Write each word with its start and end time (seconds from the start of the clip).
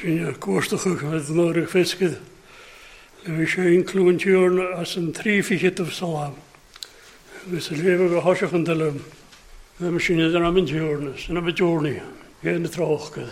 sinna 0.00 0.32
koistecha 0.40 0.96
a 1.12 1.18
nóir 1.36 1.68
fescad 1.68 2.16
le 3.26 3.32
bhí 3.36 3.44
sé 3.44 3.66
inclúintúr 3.76 4.72
as 4.80 4.96
an 4.96 5.12
trífihiit 5.12 5.78
ah 5.82 5.90
salám. 5.92 6.34
Gus 7.50 7.70
a 7.70 7.74
léh 7.74 8.08
go 8.08 8.20
hoisechan 8.20 8.64
de 8.64 8.72
lem 8.74 8.96
le 9.80 9.98
sinine 10.00 10.32
an 10.34 10.44
am 10.48 10.56
anúne 10.56 11.18
san 11.20 11.36
am 11.36 11.44
dúrnaí 11.52 12.00
hé 12.42 12.56
na 12.58 12.68
trochgad 12.72 13.28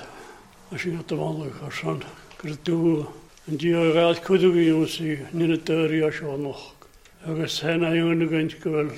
a 0.71 0.77
sin 0.79 1.01
do 1.09 1.17
bhhaach 1.17 1.63
ar 1.65 1.73
san 1.73 2.03
gur 2.37 2.53
dú 2.69 3.07
an 3.49 3.57
dí 3.57 3.73
ráid 3.73 4.21
chuúhíúsaí 4.27 5.33
nina 5.33 5.57
deirí 5.57 6.05
a 6.05 6.13
seo 6.13 6.37
noch. 6.37 6.75
agus 7.25 7.63
hena 7.65 7.95
dúna 7.97 8.29
gaint 8.29 8.61
gohfuil 8.61 8.93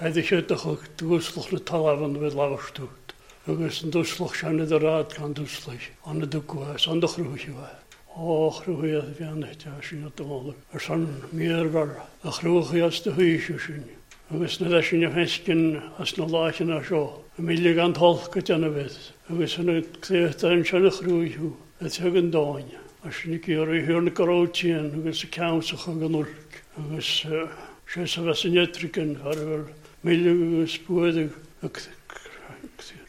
éidir 0.00 0.22
sé 0.22 0.38
a 0.46 0.54
chu 0.56 0.78
dúslach 0.98 1.50
na 1.50 1.58
talhan 1.58 2.14
bh 2.14 2.30
lehaú. 2.30 2.88
agus 3.48 3.82
an 3.82 3.90
dúslach 3.90 4.36
se 4.36 4.50
na 4.52 4.64
rád 4.78 5.14
gan 5.18 5.34
dúslais 5.34 5.90
anna 6.06 6.26
dúás 6.26 6.86
an 6.86 7.00
dochrúisihe. 7.00 7.70
áchrúí 8.14 8.94
a 8.94 9.02
bheannete 9.18 9.66
sin 9.82 10.06
atála 10.06 10.54
ar 10.72 10.80
san 10.80 11.08
méarhar 11.34 12.06
a 12.22 12.30
chrúchaías 12.30 13.02
de 13.02 13.10
thuisiú 13.10 13.58
sin. 13.58 13.82
agus 14.30 14.60
na 14.60 14.68
leis 14.68 14.86
sin 14.86 15.04
a 15.04 15.10
hecin 15.10 15.82
as 15.98 16.16
na 16.18 16.24
láin 16.26 16.70
a 16.70 16.78
seo, 16.86 17.24
a 17.36 17.42
mí 17.42 17.56
an 17.82 17.92
talcha 17.92 18.40
tena 18.42 18.68
bheit, 18.70 18.94
agus 19.28 19.52
sanna 19.54 19.82
cléta 20.00 20.52
an 20.52 20.64
sena 20.64 20.90
chrúithú 20.90 21.56
a 21.80 21.88
tugan 21.90 22.30
dáine, 22.30 22.78
a 23.02 23.10
sinna 23.10 23.40
céirí 23.42 23.82
hiúna 23.82 24.14
gorátíían 24.14 24.94
agus 25.02 25.24
a 25.24 25.26
ceamsacha 25.34 25.90
ganúrc, 25.98 26.28
agus 26.78 27.06
sé 27.06 27.28
a 27.28 28.22
bheits 28.22 28.44
an 28.46 28.54
netrican 28.54 29.16
ar 29.26 29.34
bhfuil 29.34 30.30
mí 30.30 30.62
agus 30.62 30.78
buide 30.86 31.26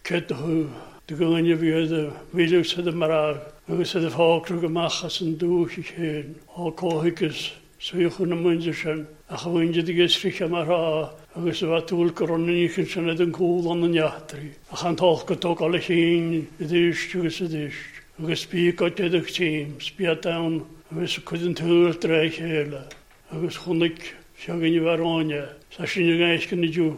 cydhw. 0.08 0.66
Dwi'n 1.08 1.20
gyngen 1.20 1.50
yn 1.54 1.60
fi 1.62 1.70
oedd 1.76 1.92
y 1.96 2.02
filiw 2.32 2.64
sydd 2.68 2.90
y 2.92 2.94
marag, 3.00 3.38
agos 3.72 3.94
oedd 3.96 4.08
y 4.10 4.10
ffogrwg 4.12 4.66
gymach 4.66 4.92
machas 4.98 5.20
yn 5.24 5.38
dŵch 5.40 5.78
i 5.80 5.84
chyn, 5.90 6.34
o 6.60 6.72
cohigus, 6.80 7.44
swych 7.84 8.18
yn 8.26 8.36
ymwyn 8.36 8.60
sy'n, 8.66 9.06
a 9.32 9.40
chywyn 9.40 9.72
dy 9.78 9.96
gysrych 10.00 10.42
am 10.44 10.58
ar 10.60 10.74
agus 10.76 11.64
y 11.64 11.70
fatwl 11.72 12.12
gronyn 12.20 12.64
i 12.66 12.68
chi'n 12.76 12.90
syniad 12.92 13.24
yn 13.24 13.32
cwl 13.40 13.72
am 13.76 13.86
yn 13.88 13.96
iadri. 14.02 14.52
A 14.76 14.82
chan 14.84 15.00
toch 15.00 15.24
gydog 15.32 15.64
o'r 15.70 15.78
llun 15.78 16.30
i 16.36 16.42
ddysg 16.68 17.16
agos 17.22 17.40
i 17.40 17.52
ddysg. 17.54 18.04
Agos 18.20 18.44
bu 18.52 18.68
godedd 18.84 19.16
ddysg 19.16 19.36
tîm, 19.40 19.76
sbia 19.88 20.18
dawn, 20.24 20.60
agos 20.92 21.16
y 21.16 21.24
cwyd 21.32 21.48
yn 21.48 21.56
tŵr 21.62 21.96
dreich 22.04 22.42
eila. 22.44 22.84
Agos 23.32 23.62
chwnig 23.64 24.04
siag 24.44 24.68
yn 24.68 24.82
i 24.84 24.84
faronia. 24.84 25.46
Sa 25.72 25.88
sy'n 25.88 26.12
yng 26.12 26.26
Ngaesgyn 26.28 26.68
i 26.68 26.76
dŵr, 26.76 26.98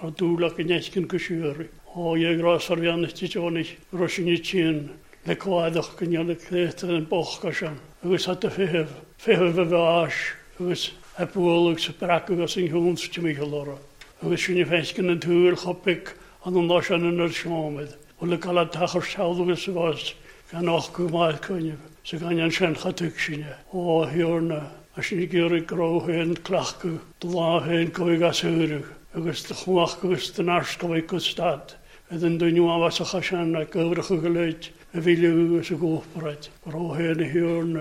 o 0.00 0.08
dŵr 0.22 0.48
ac 0.48 0.64
yn 0.64 0.72
Ngaesgyn 0.72 1.12
gysiwri 1.12 1.68
o 1.98 2.12
ie 2.20 2.28
gros 2.36 2.66
ar 2.70 2.80
fian 2.84 3.06
ysdi 3.08 3.28
jonig 3.32 3.68
rwysyn 3.96 4.26
i 4.28 4.34
tîn 4.46 4.80
le 5.28 5.34
coadach 5.44 5.86
gynion 5.98 6.32
y 6.32 6.34
cleth 6.42 6.82
yn 6.84 7.06
boch 7.08 7.30
gosion 7.44 7.78
agos 8.04 8.26
at 8.32 8.44
y 8.44 8.50
ffehef 8.56 8.90
ffehef 9.24 9.60
y 9.62 9.64
fe 9.72 9.80
as 9.88 10.18
agos 10.58 10.82
a 11.24 11.26
bwolwg 11.32 11.80
sy'n 11.84 11.96
brac 12.02 12.28
agos 12.34 12.56
yng 12.60 12.68
hwns 12.74 13.06
ti 13.14 13.24
mi 13.24 13.32
hylora 13.38 13.78
agos 14.18 14.44
sy'n 14.44 14.60
i 14.60 14.66
gyn 14.90 15.14
yn 15.14 15.22
tŵr 15.24 15.56
chopig 15.62 16.12
a 16.44 16.52
nhw'n 16.52 16.68
nosion 16.72 17.06
yn 17.12 17.22
yr 17.28 17.32
siomedd 17.38 17.96
o 18.20 18.28
le 18.28 18.38
gael 18.44 18.60
atachar 18.64 19.08
sawdd 19.14 19.40
agos 19.46 19.64
y 19.72 19.74
fos 19.78 20.10
gan 20.52 20.68
och 20.76 20.90
gwmaeth 21.00 21.40
cwynif 21.48 21.88
sy'n 22.10 22.26
gan 22.26 22.44
i'n 22.44 22.52
sian 22.58 22.76
chatig 22.84 23.16
sy'n 23.28 23.48
o 23.72 24.02
hiwrna 24.12 24.60
a 25.00 25.06
sy'n 25.08 25.24
i 25.24 25.30
gyr 25.32 25.56
i 25.62 25.64
hyn 26.10 26.36
clachgw 26.50 26.92
dyla 27.24 27.48
hyn 27.70 27.88
gwyg 28.02 28.28
a 28.30 28.34
syrw 28.44 28.84
agos 29.16 29.48
dychwach 29.48 29.96
agos 30.04 30.28
dyn 30.36 30.52
arsgwyg 30.60 31.08
gwstad 31.16 31.78
Ydyn 32.14 32.34
dwi'n 32.40 32.58
yw 32.62 32.66
awas 32.72 33.00
o'ch 33.02 33.12
asian 33.18 33.48
ac 33.60 33.72
yfrach 33.82 34.10
o 34.14 34.16
gylwyd 34.24 34.66
y 34.94 35.00
filiw 35.02 35.38
ys 35.60 35.70
y 35.74 35.78
gwrdd. 35.80 36.44
Mae'r 36.62 36.76
o 36.80 36.94
hyn 36.98 37.22
i 37.24 37.30
hiwn, 37.32 37.72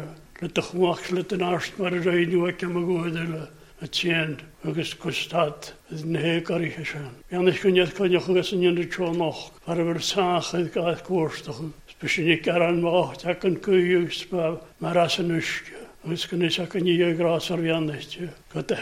le 0.42 0.50
dychwach 0.60 1.12
le 1.14 1.22
yn 1.38 1.44
arst 1.48 1.78
mae'r 1.82 1.98
rhaid 2.08 2.34
yw 2.38 2.48
ac 2.48 2.66
am 2.68 2.80
y 2.82 2.84
gwybod 2.88 3.20
yna. 3.22 3.44
Y 3.86 3.90
tîn 4.00 4.34
agos 4.72 4.96
gwstad, 5.04 5.70
ydyn 5.94 6.18
heg 6.24 6.50
ar 6.58 6.66
eich 6.70 6.80
asian. 6.86 7.12
Mi 7.30 7.38
anna 7.42 7.54
chwniad 7.60 7.94
cynioch 8.00 8.32
agos 8.34 8.50
yn 8.58 8.66
ynddo 8.72 8.88
tro 8.98 9.12
noch, 9.20 9.44
ar 9.70 9.82
yfyr 9.86 10.02
sach 10.10 10.50
ydyn 10.58 10.74
gaeth 10.80 11.06
gwrst 11.12 11.52
o'ch. 11.54 11.62
Spysyn 11.94 12.34
i 12.34 12.40
garan 12.50 12.82
mocht 12.88 13.28
ac 13.36 13.46
yn 13.52 13.60
cwyw 13.70 14.08
sbaf, 14.24 14.58
mae'r 14.88 15.04
as 15.06 15.20
yn 15.26 15.36
ysgio. 15.38 15.84
Agos 16.08 16.26
gynnes 16.34 16.58
ac 16.66 16.80
yn 16.82 16.90
i 16.96 16.98
gras 17.22 17.52
ar 17.54 17.62
fiannau. 17.62 18.30
Gwyd 18.56 18.76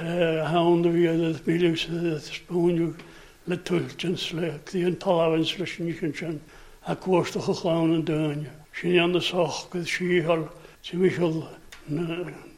hawn 0.56 0.88
dy 0.88 0.96
fi 0.98 1.06
ydyn 1.20 1.38
biliw 1.52 1.76
sydd 1.84 2.00
ydyn 2.14 2.24
sbwnio 2.32 2.92
le 3.46 3.58
tuiltins 3.62 4.32
le 4.40 4.58
clíon 4.64 4.96
talhain 4.96 5.44
leis 5.60 5.74
níchan 5.80 6.14
sin 6.16 6.40
a 6.88 6.96
cuasta 6.96 7.40
go 7.40 7.54
chláán 7.54 7.94
an 7.96 8.06
daine. 8.06 8.50
Sin 8.74 8.98
an 9.00 9.12
naách 9.12 9.70
go 9.70 9.80
síhall 9.80 10.48
si 10.82 10.96
miisiil 10.96 11.44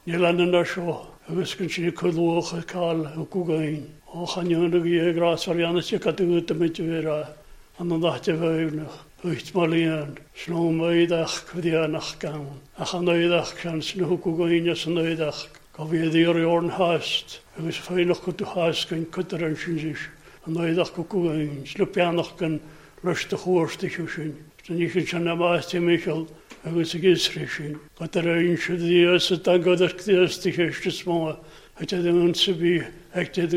ní 0.06 0.16
lenan 0.16 0.54
ar 0.54 0.64
seo, 0.66 1.08
agus 1.28 1.56
gon 1.56 1.70
sin 1.70 1.90
chuúcha 1.92 2.62
cáil 2.68 3.08
a 3.08 3.16
gogain. 3.26 3.88
á 4.14 4.26
chanean 4.28 4.72
a 4.76 4.78
bhí 4.78 5.02
agrás 5.10 5.48
anna 5.48 5.82
si 5.82 5.98
cadúta 5.98 6.54
meidhra 6.54 7.30
an 7.80 7.92
an 7.92 8.00
dáte 8.02 8.38
bhéhnach. 8.38 8.94
Ucht 9.24 9.56
má 9.56 9.66
líon 9.66 10.14
sló 10.38 10.70
éideach 10.94 11.50
chudí 11.50 11.72
nach 11.90 12.14
gaan 12.20 12.62
a 12.78 12.86
chanéideach 12.86 13.58
sean 13.60 13.82
sin 13.82 14.06
thuúgaine 14.06 14.70
in 14.70 15.02
éideach 15.02 15.48
go 15.74 15.86
bhí 15.88 16.12
dí 16.12 16.26
ororn 16.28 16.70
háist 16.70 17.40
agus 17.58 17.78
féinach 17.80 18.22
chu 18.24 18.32
tú 18.38 18.46
háiscin 18.46 19.10
chutar 19.10 19.50
sy'n 19.58 19.80
sy'n 19.80 20.14
o'ch 20.46 20.90
gwgw 20.94 21.20
yn 21.42 21.64
cúin 21.66 22.18
o'ch 22.22 22.30
gan 22.38 22.60
luiste 23.06 23.38
chóirstaisiú 23.40 24.06
sin. 24.10 24.36
Tá 24.66 24.74
ní 24.78 24.86
sin 24.92 25.06
sena 25.08 25.34
bhaiste 25.38 25.80
méisiil 25.82 26.28
agus 26.66 26.94
a 26.94 26.98
gisrí 27.02 27.48
sin. 27.50 27.80
Go 27.98 28.06
ar 28.06 28.28
aon 28.30 28.58
si 28.58 28.78
díos 28.78 29.32
a 29.34 29.56
godach 29.58 29.96
tíasta 29.98 30.54
chéiste 30.54 30.92
smá 30.94 31.38
te 31.88 31.98
an 31.98 32.34
sa 32.36 32.54
bí 32.54 32.84
eagte 33.16 33.48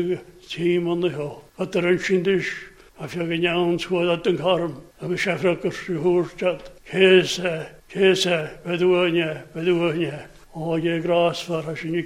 tíim 0.49 0.89
an 0.89 1.01
na 1.05 1.09
heo. 1.13 1.41
Gwyd 1.57 1.77
ar 1.77 1.87
an 1.93 1.99
sin 1.99 2.23
dis 2.23 2.49
a 2.97 3.07
fio 3.07 3.25
go 3.25 3.37
neann 3.37 3.77
suáil 3.77 4.09
an 4.09 4.25
chom 4.25 4.81
agus 5.01 5.21
sefragur 5.27 5.71
siúthúirtead. 5.71 6.73
Chéas 6.89 7.37
chéas 7.89 8.49
bedúine 8.65 10.25
O, 10.55 10.75
ie, 10.81 10.99
gras 10.99 11.45
grásfar 11.45 11.69
a 11.69 11.75
sin 11.77 11.93
i 11.95 12.01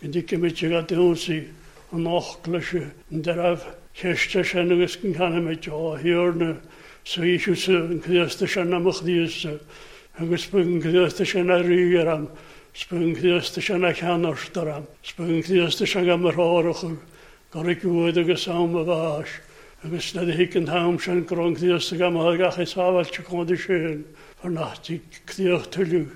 Gdí 0.00 0.22
cimiite 0.24 0.72
a 0.72 0.80
sy'n 0.88 1.44
ochl 1.92 1.92
nachclaise 1.92 2.88
yn 3.12 3.20
deraf. 3.22 3.66
chéiste 3.94 4.44
se 4.44 4.62
na 4.64 4.76
bhiscin 4.76 5.14
chana 5.14 5.40
méid 5.42 5.66
hiíor 5.66 6.34
na 6.38 6.50
saíisiú 7.04 7.56
an 7.90 8.00
chuasta 8.04 8.46
se 8.46 8.62
naachníosa 8.64 9.54
agus 10.20 10.42
spun 10.44 10.78
chuasta 10.80 11.24
sin 11.26 11.50
a 11.50 11.58
rií 11.62 11.98
ar 11.98 12.08
an 12.14 12.28
spun 12.74 13.14
chuasta 13.16 13.60
sin 13.60 13.82
a 13.84 13.92
cheanartarm, 13.92 14.86
spun 15.02 15.42
chuasta 15.42 15.86
se 15.88 16.04
go 16.04 16.16
marthrachu 16.16 16.98
goúid 17.82 18.16
agus 18.18 18.42
sam 18.42 18.76
a 18.76 18.84
bhis. 18.84 19.28
agus 19.84 20.14
na 20.14 20.22
hicinn 20.22 20.66
tham 20.66 20.96
sin 20.98 21.24
groníasta 21.24 21.98
go 21.98 22.06
a 22.28 22.36
gacha 22.38 22.62
sáhailte 22.64 23.22
chuáda 23.26 23.56
sin 23.58 24.04
ar 24.44 24.50
nachtí 24.50 25.00
clíocht 25.26 25.70
tuú. 25.72 26.06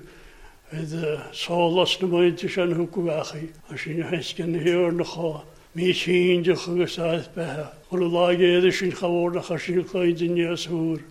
Isálas 0.75 1.95
eh, 1.95 1.97
na 2.01 2.07
maidinte 2.07 2.47
sin 2.49 2.73
thucuhachaí 2.73 3.49
a 3.69 3.77
sin 3.77 4.01
heiscin 4.03 4.55
hiúir 4.63 4.93
na 4.95 5.03
cháá. 5.03 5.43
mi 5.75 5.91
síindeach 5.91 6.69
agus 6.71 6.95
áith 7.03 7.25
bethe 7.35 7.63
chu 7.89 7.97
lágéidir 8.11 8.71
sin 8.71 8.93
chaórnach 8.95 9.49
a 9.51 9.57
sin 9.59 9.81
chláid 9.83 10.21
in 10.23 10.31
níos 10.37 10.63
húr 10.71 11.01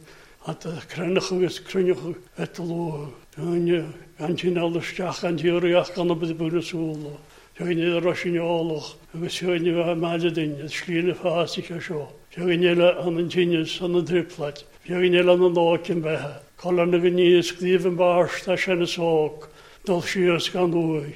a 0.48 0.54
crennach 0.92 1.28
agus 1.36 1.58
crunneach 1.60 2.00
et 2.38 2.56
ló. 2.56 3.12
antí 3.36 4.48
eisteach 4.48 5.20
an 5.28 5.36
tíúíach 5.36 5.90
gan 5.94 6.08
bud 6.16 6.32
buna 6.38 6.60
súla. 6.70 7.12
Teine 7.58 7.92
a 7.96 7.98
roisineálach 8.00 8.88
agus 9.14 9.34
seoine 9.36 9.72
bheit 9.76 9.98
meile 10.00 10.30
sho 10.32 10.66
slína 10.72 11.14
fáiche 11.14 11.80
seo. 11.88 12.08
Teoineile 12.32 12.88
an 13.04 13.18
an 13.18 13.28
tíine 13.28 13.66
san 13.68 13.94
an 13.94 14.02
driplaid, 14.06 14.64
Teoineile 14.86 15.28
an 15.28 15.42
an 15.44 15.54
lácin 15.60 16.00
bethe, 16.00 16.40
Colna 16.56 16.86
go 16.86 17.10
níos 17.12 17.52
líomhan 17.60 17.96
báis 18.00 18.40
tá 18.46 18.56
sena 18.56 18.86
sóg, 18.86 19.44
dul 19.84 20.00
sios 20.08 20.48
gan 20.48 20.72
uai, 20.72 21.12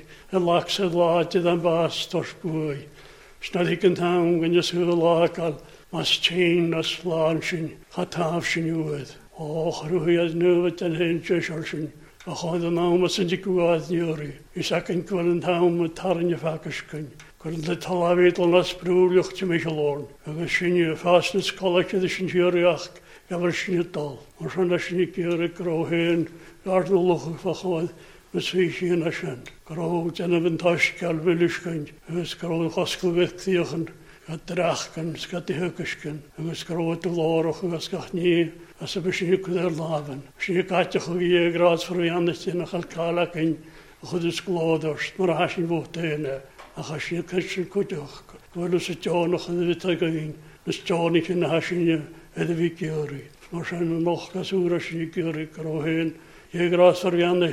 Snad 3.46 3.68
gyntaf 3.68 3.84
yn 3.86 3.92
tawn 3.98 4.30
gan 4.42 4.54
ysgwydd 4.60 4.88
y 4.90 4.94
local, 5.00 5.52
mas 5.96 6.10
tîn 6.28 6.72
os 6.78 6.88
flan 7.02 7.38
sy'n 7.48 7.68
chataf 7.96 8.48
sy'n 8.52 8.64
ywydd. 8.72 9.12
O, 9.44 9.46
chrwyad 9.76 10.34
nywyd 10.40 10.82
yn 10.88 10.96
hyn 11.00 11.20
sy'n 11.28 11.44
sy'n 11.68 11.84
a 11.86 12.34
chodd 12.40 12.66
yn 12.72 12.80
awm 12.86 13.04
sy'n 13.16 13.28
ydy 13.28 13.38
gwaad 13.44 13.86
niwri. 13.92 14.30
Isac 14.64 14.90
yn 14.96 15.04
gwan 15.12 15.30
yn 15.36 15.44
tawn 15.46 15.78
y 15.86 15.86
tarn 16.00 16.34
y 16.34 16.40
ffacysgyn. 16.42 17.06
Gwrn 17.44 17.62
dy 17.68 17.78
talafyd 17.86 18.42
yn 18.46 18.56
las 18.58 18.74
brwliwch 18.82 19.30
ti 19.38 19.46
meis 19.52 19.70
lôn. 19.78 20.02
Ac 20.34 20.42
sy'n 20.56 20.80
yw 20.82 20.98
ffasn 21.04 21.38
ysgoleg 21.44 21.94
ydy 22.00 22.10
sy'n 22.16 22.32
tiwriach 22.34 22.88
efo'r 23.28 23.54
sy'n 23.62 23.84
y 23.86 23.86
dol. 24.00 24.16
Ond 24.42 24.54
sy'n 24.56 24.74
sy'n 24.88 25.04
i 25.06 25.10
gyr 25.20 25.46
y 25.46 25.52
grow 25.62 25.84
hyn, 25.94 26.26
garn 26.66 26.90
o 27.02 27.06
lwch 27.06 27.30
o'ch 27.30 27.42
fach 27.46 27.66
oedd 27.76 27.94
besvíisi 28.38 28.96
na 28.96 29.10
sin. 29.10 29.42
Gró 29.68 30.10
denna 30.14 30.38
bhn 30.42 30.58
taisceil 30.62 31.18
bhuiiscaint 31.24 31.90
agus 32.08 32.34
gró 32.40 32.58
choscail 32.70 33.14
bheittíochan 33.16 33.82
a 34.30 34.36
drachgan 34.46 35.10
sca 35.18 35.40
thucascin 35.40 36.20
agus 36.38 36.62
gróú 36.68 36.94
lárach 37.18 37.62
agus 37.66 37.88
gach 37.94 38.12
ní 38.14 38.50
a 38.80 38.86
sa 38.86 39.00
be 39.00 39.10
siú 39.10 39.40
ar 39.58 39.72
láhan. 39.74 40.20
Si 40.38 40.54
caiite 40.62 41.00
chu 41.02 41.18
í 41.18 41.50
grás 41.52 41.88
farí 41.88 42.08
annatí 42.10 42.54
nach 42.54 42.70
chailcálacin 42.70 43.56
a 44.02 44.06
chud 44.06 44.24
is 44.30 44.40
glódars 44.46 45.10
mar 45.18 45.34
a 45.34 45.48
sin 45.48 45.66
bhtaine 45.66 46.38
a 46.78 46.82
cha 46.82 46.98
si 47.02 47.18
caisin 47.22 47.66
chuideach. 47.66 48.22
Bhfuil 48.54 48.78
sa 48.80 48.94
teánach 48.94 49.48
a 49.50 49.52
bhí 49.82 49.98
gaín 49.98 50.32
nas 50.64 50.78
teánnig 50.86 51.26
sin 51.26 51.40
na 51.42 51.48
haisiine 51.56 51.98
a 52.36 52.42
bhí 52.46 52.70
geí. 52.78 53.24
Mar 53.50 53.64
sin 53.66 53.98
nachchasúra 54.06 54.78
sí 54.80 55.10
geí 55.10 55.48
gohéin, 55.58 56.14
Ie 56.48 56.56
e, 56.56 56.64
ti'n 56.64 56.70
ég 56.70 56.78
rásar 56.80 57.12
vianna 57.18 57.48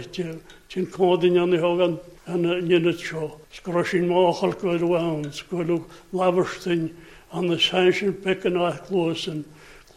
tín 0.72 0.86
kóðin 0.96 1.36
janni 1.36 1.58
hógan 1.60 1.98
hann 2.30 2.46
nynnet 2.48 3.02
sjó. 3.04 3.26
Skrosin 3.52 4.06
móchal 4.08 4.54
gwyl 4.62 4.86
wán, 4.88 5.26
skwyl 5.36 5.82
lafarstinn, 6.16 6.86
hann 7.34 7.52
sænsin 7.60 8.14
pekkan 8.24 8.56
að 8.56 8.80
glósin, 8.88 9.42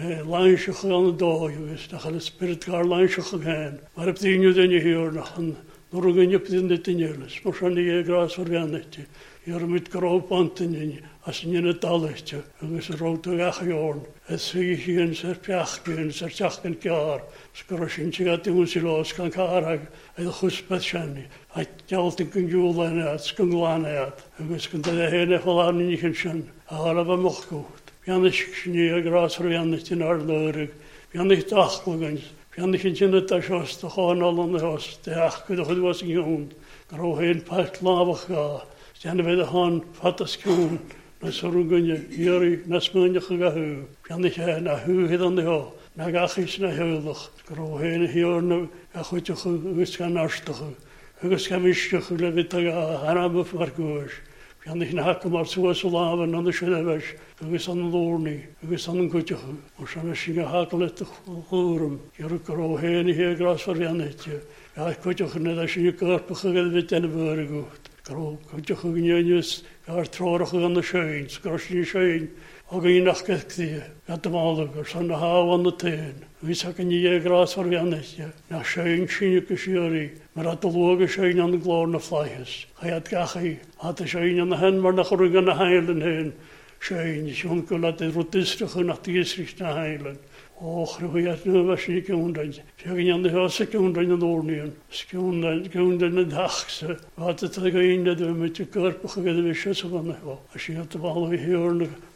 e, 0.00 0.22
Lainsach 0.24 0.80
yn 0.88 0.96
y 1.02 1.12
doi, 1.20 1.52
ywys, 1.60 1.90
da 1.92 2.00
chael 2.06 2.16
y 2.16 2.24
spirit 2.30 2.64
gar 2.72 2.88
lainsach 2.88 3.36
yn 3.36 3.44
hen. 3.50 3.76
Mae'r 3.98 4.16
bdyn 4.16 4.48
yw 4.48 4.56
dyn 4.62 4.78
i 4.78 4.80
hiwr 4.88 5.12
na 5.20 5.28
chan 5.28 5.52
Нургын 5.92 6.32
ептинде 6.38 6.76
тинелес. 6.82 7.44
Мошани 7.44 7.88
е 7.98 8.02
грас 8.02 8.38
орвянете. 8.38 9.06
Ермит 9.46 9.88
гропантинин 9.88 11.00
аснине 11.26 11.74
талете. 11.74 12.44
Эс 12.62 12.90
рота 12.90 13.34
гахьорн. 13.36 14.02
Эс 14.28 14.42
сигин 14.52 15.14
серпяхкин 15.16 16.12
серчахкин 16.12 16.74
кяр. 16.76 17.22
Скрошин 17.54 18.12
чигати 18.12 18.50
мусилос 18.50 19.12
кан 19.12 19.32
караг. 19.32 19.80
Эл 20.16 20.30
хуспешани. 20.30 21.26
Айтялтын 21.56 22.28
кюланат 22.30 23.24
скунгланат. 23.24 24.22
Эс 24.38 24.68
кандалехене 24.68 25.40
фаларни 25.40 25.82
нихиншан. 25.86 26.44
Агалава 26.68 27.16
мохкут. 27.16 27.66
Яныш 28.06 28.46
кшни 28.46 28.86
е 28.96 29.02
грас 29.02 29.40
орвянете 29.40 29.96
нарлорыг. 29.96 30.70
Яныш 31.14 31.44
тахлыгын. 31.50 32.20
Gan 32.60 32.74
ik 32.74 32.82
jinnne 32.82 33.24
a 33.32 33.64
se 33.64 33.80
de 33.80 33.86
háin 33.88 34.20
all 34.22 34.36
an 34.40 34.60
hos 34.60 34.98
deach 35.04 35.46
go 35.46 35.54
a 35.56 35.64
chu 35.64 35.80
wasún 35.82 36.50
go 36.90 37.16
héon 37.16 37.40
peit 37.48 37.80
lávach 37.80 38.26
ga 38.28 38.64
dénne 39.02 39.24
bheit 39.24 39.40
a 39.40 39.46
há 39.46 39.62
fataskún 40.00 40.76
na 41.22 41.30
soú 41.32 41.64
gunne 41.70 41.96
Joí 42.12 42.60
na 42.68 42.76
smúneach 42.80 43.30
a 43.32 43.36
gahu. 43.44 43.86
Gan 44.04 44.24
ik 44.28 44.36
na 44.60 44.76
huhé 44.76 45.22
an 45.26 45.38
ho 45.40 45.72
na 45.96 46.10
gachis 46.10 46.58
na 46.60 46.68
heúlach 46.68 47.30
go 47.48 47.78
héine 47.80 48.12
hiorne 48.12 48.68
a 48.94 49.00
chuite 49.04 49.32
chu 49.40 49.56
gus 49.78 49.96
gan 49.96 50.12
nástochu. 50.12 50.76
agus 51.22 51.48
go 51.48 51.58
víistechu 51.64 52.18
le 52.20 52.30
vit 52.30 52.52
a 52.52 52.98
hanbe 53.06 53.40
mar 53.54 53.70
gois. 53.70 54.12
Fianna 54.60 54.84
hyn 54.84 54.98
hac 55.00 55.22
yma'r 55.24 55.46
tŵas 55.48 55.80
o 55.88 55.88
laf 55.92 56.20
yn 56.20 56.36
anna 56.36 56.52
sy'n 56.52 56.74
efes, 56.78 57.06
agos 57.40 57.68
anna 57.72 57.86
lwrni, 57.94 58.34
agos 58.66 58.84
anna 58.92 59.06
gwydych. 59.14 59.44
O 59.80 59.86
sy'n 59.88 60.10
sy'n 60.20 60.40
hac 60.52 60.74
let 60.76 61.00
chwrwm, 61.08 61.94
i'r 62.20 62.34
gro 62.44 62.66
hen 62.82 63.08
i 63.08 63.14
heg 63.16 63.40
ras 63.40 63.64
o'r 63.72 63.80
ian 63.86 64.02
eithio. 64.04 64.36
Ac 64.84 65.00
gwydych 65.06 65.38
yn 65.40 65.48
edrych 65.54 65.72
sy'n 65.78 65.88
gyrpach 66.02 66.44
ag 66.50 66.60
edrych 66.66 66.90
den 66.92 67.08
y 67.08 67.12
fyr 67.14 67.40
y 67.40 67.46
gwyd. 67.54 67.88
Gro 68.10 68.26
gwydych 68.50 68.84
yn 68.90 68.98
ynys, 69.16 69.54
gair 69.88 70.12
trorach 70.18 70.52
ag 70.60 70.68
anna 70.68 70.84
sy'n, 70.92 71.24
sgros 71.38 71.70
sy'n 71.94 72.28
og 72.70 72.84
í 72.86 73.00
naskekti 73.02 73.80
at 74.14 74.26
málugur 74.30 74.86
sanna 74.86 75.16
havanna 75.18 75.72
tein 75.80 76.20
vísa 76.46 76.70
kan 76.74 76.92
ég 76.94 77.18
grás 77.24 77.56
var 77.58 77.66
vænnisja 77.72 78.28
na 78.50 78.60
sjøin 78.62 79.08
sínu 79.10 79.40
kusjöri 79.48 80.04
mar 80.34 80.46
at 80.52 80.62
loga 80.62 81.08
sjøin 81.10 81.40
an 81.42 81.58
glórna 81.64 81.98
flæhis 81.98 82.66
hayat 82.80 83.10
gachi 83.10 83.56
at 83.82 84.04
sjøin 84.06 84.38
an 84.42 84.54
hen 84.60 84.82
var 84.82 84.92
na 84.92 85.02
khurgan 85.02 85.44
na 85.50 85.54
heilen 85.58 86.02
hen 86.02 86.32
sjøin 86.80 87.26
sjón 87.34 87.64
kulat 87.66 88.02
rutisri 88.16 88.66
khnat 88.66 89.02
gisri 89.04 89.48
na 89.58 89.74
heilen 89.74 90.18
Och 90.62 91.00
rwy 91.00 91.24
at 91.26 91.40
nhw 91.48 91.72
fas 91.72 91.86
i 91.88 92.02
gwndain. 92.04 92.52
Fio 92.76 92.92
gyn 92.92 93.06
iawn 93.08 93.22
ddeo 93.24 93.46
sy'n 93.48 93.70
gwndain 93.72 94.12
yn 94.12 94.20
ornion. 94.26 94.74
Sgwndain, 94.92 95.62
gwndain 95.72 96.20
yn 96.20 96.28
dachsa. 96.28 96.98
Fad 97.16 97.40
y 97.46 97.48
tag 97.48 97.78
o 97.80 97.80
un 97.80 98.04
edrych 98.12 98.28
yn 98.28 98.36
mynd 98.44 98.60
i 98.60 98.66
gyrpwch 98.74 99.16
ag 99.22 99.30
edrych 99.32 99.56
eisiau 99.56 99.78
sy'n 99.80 99.94
fanna. 99.96 100.18
A 100.52 100.60
sy'n 100.60 100.82
at 100.84 100.98
y 100.98 101.00
bal 101.00 101.16
o'i 101.30 101.40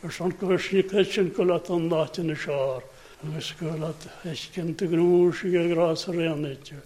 Sjönt 0.09 0.41
görsni 0.41 0.83
kretsin 0.89 1.31
kulatan 1.31 1.89
datin 1.91 2.29
i 2.31 2.37
sjär. 2.37 2.81
Nu 3.23 3.41
skulle 3.41 3.87
att 3.87 4.09
häsken 4.23 4.75
till 4.75 4.89
grosiga 4.89 5.63
gräser 5.63 6.13
rennet 6.13 6.73
ju. 6.73 6.77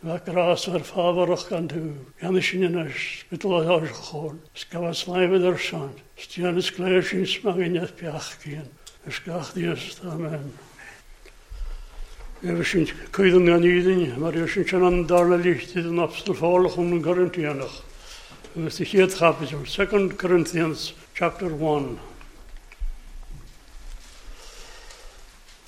Va 0.00 0.18
gräs 0.26 0.68
var 0.68 0.78
favorach 0.80 1.48
kan 1.48 1.66
du. 1.66 1.84
Jag 2.20 2.36
är 2.36 2.54
inte 2.54 2.68
nös. 2.76 3.24
Betla 3.30 3.64
jag 3.64 3.88
skål. 3.94 4.36
Ska 4.54 4.80
vara 4.80 4.94
släve 5.04 5.38
där 5.38 5.56
sjönt. 5.66 5.96
Stjärnes 6.16 6.70
klärsins 6.76 7.30
smagen 7.36 7.74
jag 7.74 7.96
pjachkin. 7.98 8.66
Jag 9.04 9.14
ska 9.14 9.34
ach 9.34 9.52
just. 9.56 10.04
Amen. 10.04 10.50
Jag 12.40 12.66
syns 12.66 12.90
kuydan 13.10 13.46
jag 13.46 13.60
nydin. 13.60 14.14
Men 14.18 14.38
jag 14.40 14.50
syns 14.50 14.72
en 14.72 14.84
andarla 14.84 15.36
licht 15.36 15.76
i 15.76 15.80
den 15.82 15.98
abstelfalach 16.06 16.78
om 16.78 16.90
den 16.90 17.02
garantianach. 17.06 17.76
Det 18.54 18.80
är 18.80 18.84
helt 18.84 19.18
kapitlet. 19.18 19.88
2 19.90 20.08
Corinthians 20.22 20.94
chapter 21.18 21.46
1. 21.46 21.98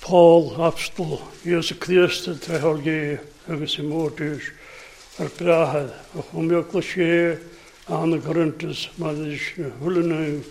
Paul 0.05 0.53
uppstod, 0.61 1.17
Jesu 1.41 1.73
Kristi 1.81 2.35
treholgi 2.37 3.15
agus 3.49 3.73
í 3.81 3.85
mórdís 3.87 4.51
ar 5.17 5.31
brahað 5.33 5.87
og 6.21 6.27
hún 6.29 6.45
mjögla 6.51 6.83
sé 6.85 7.07
anna 7.89 8.19
gruntis 8.21 8.83
maður 9.01 9.47
hulunum 9.81 10.43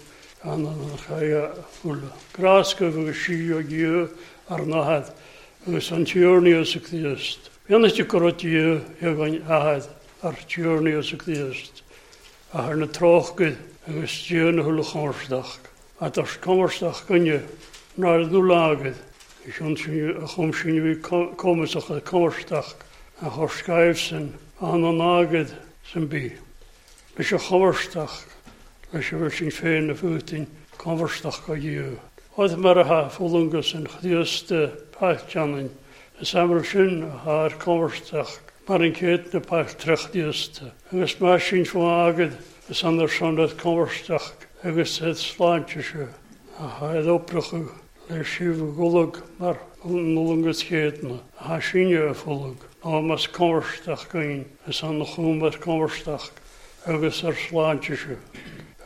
anna 0.43 0.73
hæja 1.05 1.45
hula. 1.85 2.11
Graska 2.35 2.91
við 2.97 3.13
sí 3.15 3.37
og 3.55 3.71
jú 3.71 4.03
ar 4.51 4.67
nahað 4.73 5.15
agus 5.71 5.93
an 5.95 6.03
tjörni 6.11 6.57
Jesu 6.57 6.83
Krist. 6.83 7.53
Vinnast 7.71 8.03
í 8.03 8.09
grot 8.11 8.43
jú 8.43 8.81
eg 9.07 9.23
an 9.29 9.39
ahað 9.47 9.87
ar 10.27 10.43
tjörni 10.51 10.97
Jesu 10.99 11.21
Krist. 11.23 11.85
A 12.59 12.67
hann 12.73 12.91
trókið 12.91 13.55
agus 13.87 14.19
tjörni 14.27 14.67
hula 14.67 14.83
komstach. 14.91 15.55
Að 16.03 16.19
það 16.25 16.35
komstach 16.51 17.07
gannu 17.07 17.39
nærðu 18.03 18.49
lagið. 18.51 19.05
chum 19.53 19.77
sinú 20.53 20.95
comach 21.01 21.77
a 21.91 22.01
cóirteach 22.01 22.75
a 23.23 23.29
thuskaibh 23.29 23.95
san 23.97 24.33
an 24.61 24.85
an 24.85 24.97
ágad 25.01 25.53
een 25.95 26.09
bí. 26.09 26.33
Leis 27.17 27.29
se 27.29 27.37
choharisteach 27.37 28.15
leis 28.95 29.07
se 29.11 29.17
bhir 29.21 29.35
sin 29.37 29.51
féin 29.53 29.87
na 29.91 29.95
bhuatain 29.99 30.47
comharisteach 30.79 31.43
go 31.47 31.55
dú. 31.61 31.99
Oid 32.39 32.57
marathe 32.57 33.13
fólangus 33.19 33.75
an 33.77 33.85
chríosta 33.93 34.63
peitjanin 34.97 35.69
is 36.21 36.29
samar 36.33 36.65
sin 36.65 37.03
th 37.13 37.59
comharisteach 37.61 38.39
mar 38.67 38.81
an 38.83 38.95
céad 38.97 39.29
na 39.35 39.41
peith 39.41 39.77
trechtdíosta. 39.77 40.73
agus 40.91 41.21
me 41.21 41.39
sin 41.39 41.65
fá 41.67 42.09
agad 42.09 42.33
is 42.71 42.81
anar 42.83 43.11
sanna 43.11 43.47
comharisteach 43.49 44.33
agus 44.65 45.01
sé 45.01 45.13
sláinte 45.13 45.83
se 45.85 46.09
a 46.59 46.69
haid 46.81 47.05
óprachu. 47.05 47.84
leis 48.11 48.27
siú 48.29 48.67
golag 48.77 49.17
mar 49.39 49.57
nógus 49.89 50.61
chéadna 50.69 51.21
há 51.41 51.57
sinne 51.65 52.03
a 52.11 52.13
fólag 52.13 52.61
á 52.85 53.01
mas 53.01 53.25
comharsteach 53.33 54.05
gaon 54.13 54.43
is 54.69 54.83
an 54.85 54.99
na 55.01 55.07
chuúmbar 55.09 55.57
comharsteach 55.61 56.29
agus 56.87 57.23
ar 57.25 57.33
sláinteise. 57.33 58.19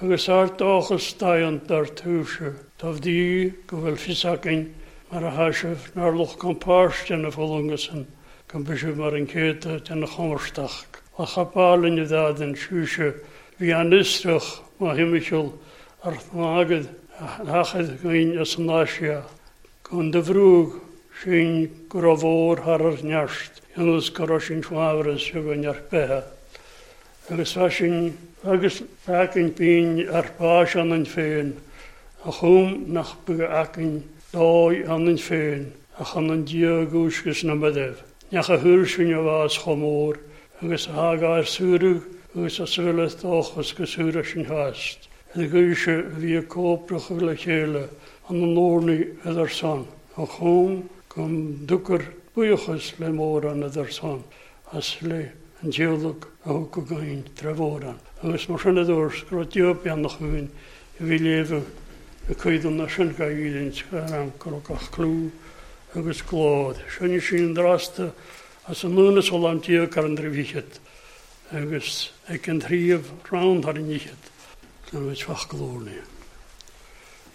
Agus 0.01 0.29
átáchas 0.29 1.03
staan 1.11 1.61
dar 1.67 1.87
túise, 1.87 2.55
Tá 2.79 2.95
dí 2.95 3.53
go 3.67 3.81
bhfuil 3.83 3.99
fisacin 3.99 4.69
mar 5.11 5.25
a 5.25 5.31
háisih 5.35 5.79
nar 5.97 6.15
loch 6.15 6.39
compáirte 6.39 7.19
na 7.19 7.31
fólangasan 7.35 8.07
gan 8.47 8.63
bisisiú 8.65 8.95
mar 8.95 9.17
an 9.19 9.27
céta 9.27 9.83
te 9.83 9.95
na 9.99 10.07
chomharsteach. 10.07 10.79
A 11.19 11.27
chapálinne 11.27 12.07
dáan 12.07 12.55
siúise 12.55 13.19
hí 13.59 13.75
an 13.75 13.91
isteach 13.91 14.63
má 14.79 14.95
himiisiúil 14.95 15.51
ar 16.05 16.15
mágad 16.31 16.87
Nachad 17.19 17.99
y 18.07 18.21
ysnasia. 18.39 19.17
Gwnd 19.89 20.15
y 20.21 20.21
frwg, 20.23 20.75
sy'n 21.19 21.57
grofôr 21.91 22.61
ar 22.71 22.85
yr 22.93 23.01
niasht. 23.03 23.57
Yn 23.75 23.91
ys 23.91 24.11
goro 24.15 24.37
sy'n 24.47 24.61
chwafr 24.63 25.11
yn 25.11 25.19
sy'n 25.25 25.49
gyn 25.51 25.67
ar 25.73 25.81
beha. 25.91 26.19
Agus 27.27 27.57
fa 27.59 27.67
sy'n 27.75 28.13
agus 28.55 28.79
ac 29.19 29.35
yn 29.43 29.51
byn 29.59 29.99
ar 30.21 30.31
bas 30.39 30.79
an 30.79 30.95
yn 30.95 31.09
ffyn, 31.11 31.51
A 32.27 32.35
chwm 32.39 32.87
nach 32.95 33.11
byg 33.27 33.43
ac 33.51 33.81
yn 33.83 33.97
doi 34.31 34.85
an 34.87 35.11
yn 35.11 35.19
ffyn, 35.23 35.67
A 35.99 36.07
chan 36.13 36.31
yn 36.35 36.47
diog 36.51 36.95
gys 37.27 37.43
na 37.43 37.59
meddef. 37.59 38.07
Nach 38.31 38.47
a 38.55 38.63
hwyr 38.63 38.87
sy'n 38.95 39.11
yw 39.17 39.27
as 39.41 39.59
chomor. 39.65 40.23
Agus 40.63 40.87
a 40.87 40.95
hag 41.03 41.27
a'r 41.35 41.51
sŵrwg. 41.57 42.01
Agus 42.37 42.63
a 42.63 42.71
sŵlaeth 42.79 43.19
doch 43.27 43.57
as 43.59 43.75
gysŵr 43.83 44.23
sy'n 44.23 44.47
hast. 44.55 45.08
de 45.37 45.45
gúise 45.47 46.03
bhí 46.17 46.41
cópracha 46.49 47.13
le 47.21 47.37
chéile 47.37 47.85
an 48.33 48.41
an 48.43 48.49
nóirnaí 48.55 48.99
idir 49.29 49.51
san, 49.53 49.85
a 50.17 50.25
chóm 50.25 50.89
gom 51.15 51.67
dúcar 51.69 52.03
buochas 52.35 52.95
le 52.99 53.13
mór 53.13 53.45
an 53.47 53.61
idir 53.63 53.93
san 53.93 54.25
as 54.73 54.97
le 55.05 55.29
an 55.63 55.69
diaach 55.71 56.25
a 56.47 56.49
go 56.65 56.81
gain 56.81 57.25
trehóran. 57.37 58.01
agus 58.25 58.49
mar 58.49 58.59
sinna 58.61 58.85
dúir 58.89 59.13
ro 59.31 59.45
diobbean 59.45 60.01
nach 60.03 60.17
chuin 60.17 60.49
i 60.99 61.05
bhí 61.05 61.19
léh 61.21 61.53
a 61.55 62.33
chuidir 62.35 62.73
na 62.73 62.89
sin 62.89 63.13
gaílinn 63.13 63.69
an 63.93 64.33
chuach 64.65 64.89
clú 64.91 65.31
agus 65.95 66.23
glád. 66.25 66.81
Sinne 66.89 67.21
sin 67.21 67.53
drasta 67.53 68.15
as 68.67 68.83
an 68.85 68.95
nunas 68.97 69.29
ó 69.29 69.37
antíoh 69.45 69.93
ar 69.97 70.05
an 70.09 70.17
drihíchet 70.17 70.81
agus 71.53 72.13
ag 72.33 72.49
an 72.49 72.61
tríomh 72.65 73.05
rán 73.31 73.61
ar 73.69 73.75
níchet. 73.77 74.38
Ganwyd 74.89 75.21
fach 75.21 75.43
glwni. 75.53 75.97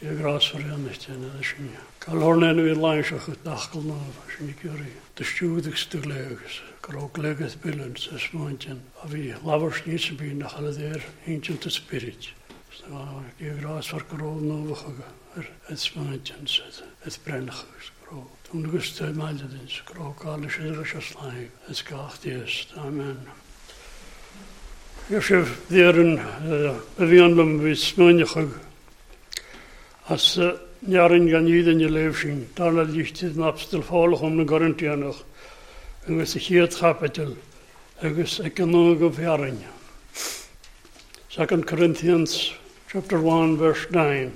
Ie 0.01 0.13
gras 0.17 0.47
o'r 0.57 0.63
hyn 0.65 0.87
eich 0.89 0.95
tyn 1.03 1.19
edrych 1.27 1.49
yn 1.61 1.67
ia. 1.73 1.81
Cael 2.01 2.23
hwn 2.25 2.45
enw 2.47 2.63
i'r 2.69 2.79
lain 2.83 3.01
siach 3.09 3.27
o 3.29 3.33
dachgol 3.43 3.83
na 3.89 3.97
fach 4.15 4.37
yn 4.41 4.47
i 4.49 4.55
gyrru. 4.61 4.87
Dystiwyd 5.19 5.69
ych 5.71 5.77
styglegus. 5.83 6.55
Gro 6.87 7.11
glegaeth 7.17 7.57
bilyn 7.67 7.93
sys 8.05 8.25
mwyn 8.33 8.57
tyn. 8.63 8.81
A 9.03 9.11
fi 9.11 9.21
lafar 9.45 9.77
snyd 9.83 10.01
sy'n 10.07 10.17
byd 10.23 10.39
na 10.39 10.49
chael 10.55 10.71
edrych 10.71 11.11
ancient 11.35 11.69
spirit. 11.77 12.31
Ie 12.81 13.53
gras 13.61 13.93
o'r 13.99 14.07
gro 14.15 14.33
na 14.47 14.57
fach 14.71 14.89
o'r 15.43 15.51
edd 15.75 15.87
mwyn 15.99 16.25
tyn 16.31 16.49
sydd. 16.55 16.81
Edd 17.05 17.19
brennach 17.27 17.61
o'r 17.69 17.93
gro. 18.01 18.25
Dwi'n 18.49 18.65
gwybod 18.65 18.89
stau 18.89 19.13
mael 19.21 19.45
ydyn. 19.51 19.69
Gro 19.93 20.09
gael 20.25 20.49
eisiau 20.49 20.73
ddrwys 20.73 20.97
o 20.97 21.05
slaig. 21.11 21.53
Edd 21.69 21.85
gach 21.93 22.19
diest. 22.25 22.73
Amen. 22.81 23.17
Amen. 23.21 23.42
Ysif 25.11 25.49
ddiarn 25.67 26.13
y 26.15 26.73
fi 27.09 27.17
yn 27.19 27.33
lymfus 27.35 27.89
mewn 27.97 28.23
As 30.07 30.25
niarin 30.85 31.27
gan 31.27 31.45
i 31.47 31.59
ddyn 31.63 31.81
i 31.83 31.89
lef 31.91 32.21
sy'n 32.21 32.45
dan 32.55 32.79
a 32.79 32.83
llichtydd 32.87 33.35
na 33.35 33.49
abstyl 33.51 33.83
ffôl 33.83 34.15
hwn 34.19 34.39
yn 34.39 34.47
gorant 34.47 34.79
i 34.83 34.87
anach. 34.87 35.19
Ygwys 36.07 36.37
y 36.37 36.39
chiad 36.45 36.77
Ygwys 37.99 38.37
y 38.45 38.49
gynnwg 38.55 39.03
o 39.03 39.11
Second 41.29 41.67
Corinthians 41.67 42.53
chapter 42.89 43.19
1 43.19 43.57
verse 43.59 43.85
9. 43.91 44.31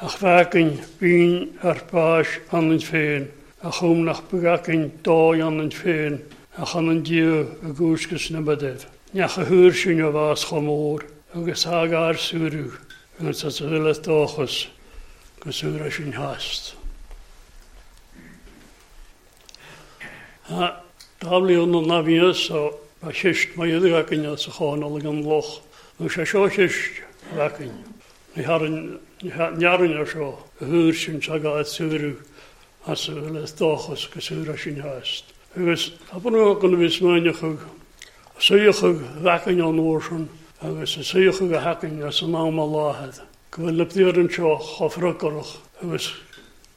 Ach 0.00 0.16
fagyn 0.16 0.78
bin 1.00 1.58
ar 1.64 1.82
bas 1.90 2.28
an 2.52 2.70
ffein. 2.78 3.26
Ach 3.64 3.82
hwm 3.82 4.04
nach 4.04 4.20
bygacyn 4.30 4.92
doi 5.02 5.42
an 5.44 5.58
yn 5.58 5.72
ffein. 5.74 6.22
Ach 6.56 6.76
an 6.76 7.02
diw 7.02 7.42
y 7.66 7.72
gwsgys 7.74 8.30
na 8.30 8.40
Nech 9.08 9.38
a 9.40 9.44
hwyr 9.48 9.72
sy'n 9.72 10.02
o 10.04 10.10
fas 10.12 10.42
chomor, 10.50 11.00
agus 11.32 11.62
hag 11.64 11.94
ar 11.96 12.18
sŵrw, 12.20 12.74
yn 13.24 13.32
sa 13.32 13.48
sylwyd 13.48 14.02
dochos, 14.04 14.66
gos 15.40 15.60
a 15.64 15.88
sy'n 15.96 16.10
hast. 16.18 16.74
Ha, 20.52 20.76
dafli 21.24 21.56
hwn 21.56 21.78
o'n 21.80 21.88
nafias, 21.88 22.42
o 22.52 22.66
ba 23.00 23.08
sysht 23.16 23.56
mae 23.56 23.72
ydych 23.78 23.96
agyn 24.02 24.28
as 24.28 24.44
y 24.44 24.52
chon 24.58 24.84
olyg 24.84 25.08
yn 25.08 25.22
loch. 25.24 25.54
Nw 25.96 26.10
sa 26.12 26.28
sio 26.28 26.44
sysht 26.58 27.00
agyn. 27.46 27.72
Ni 28.36 28.44
haryn, 28.44 29.00
ni 29.24 29.32
haryn 29.32 29.96
yn 30.02 30.06
sio, 30.12 30.34
Yn 30.60 30.68
hwyr 30.74 30.92
sy'n 30.98 31.20
sag 31.24 31.48
ar 31.48 31.64
sŵrw, 31.64 32.12
a 32.84 32.92
sylwyd 32.96 33.56
dochos, 33.56 34.04
gos 34.12 34.28
yw'r 34.36 34.52
sy'n 34.60 34.84
hast. 34.84 35.32
Agus, 35.56 35.94
a 36.12 36.20
bod 36.20 36.36
nhw 36.36 36.50
gynnu 36.60 36.82
fes 36.84 37.00
mae'n 37.04 37.32
ychwg, 37.32 37.64
Suúchaigh 38.38 38.94
bhecin 39.20 39.58
an 39.58 39.78
óirsin 39.82 40.28
agus 40.62 40.96
is 40.96 41.06
suúcha 41.08 41.48
go 41.50 41.58
hecin 41.58 42.06
as 42.06 42.22
an 42.22 42.30
náma 42.30 42.62
láhead. 42.62 43.18
Go 43.50 43.64
bhfuil 43.64 43.76
liptíar 43.80 44.16
an 44.16 44.28
seo 44.28 44.52
chofragarach 44.62 45.56
agus 45.82 46.12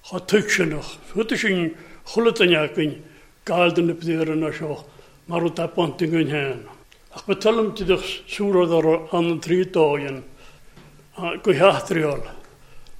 chu 0.03 0.17
tuicsinach. 0.25 0.89
Futa 1.13 1.37
sin 1.37 1.77
chulatanecin 2.07 3.01
gail 3.45 3.71
den 3.75 3.89
liptíar 3.91 4.31
an 4.31 4.41
seo 4.51 4.83
mar 5.27 5.41
út 5.41 5.57
aponting 5.61 6.15
an 6.15 6.27
héan. 6.33 6.65
Ach 7.15 7.27
be 7.27 7.35
talim 7.35 7.75
tidach 7.77 8.09
súrad 8.27 8.71
ar 8.71 9.15
an 9.15 9.39
trídáin 9.39 10.23
go 11.43 11.53
heatriol, 11.53 12.23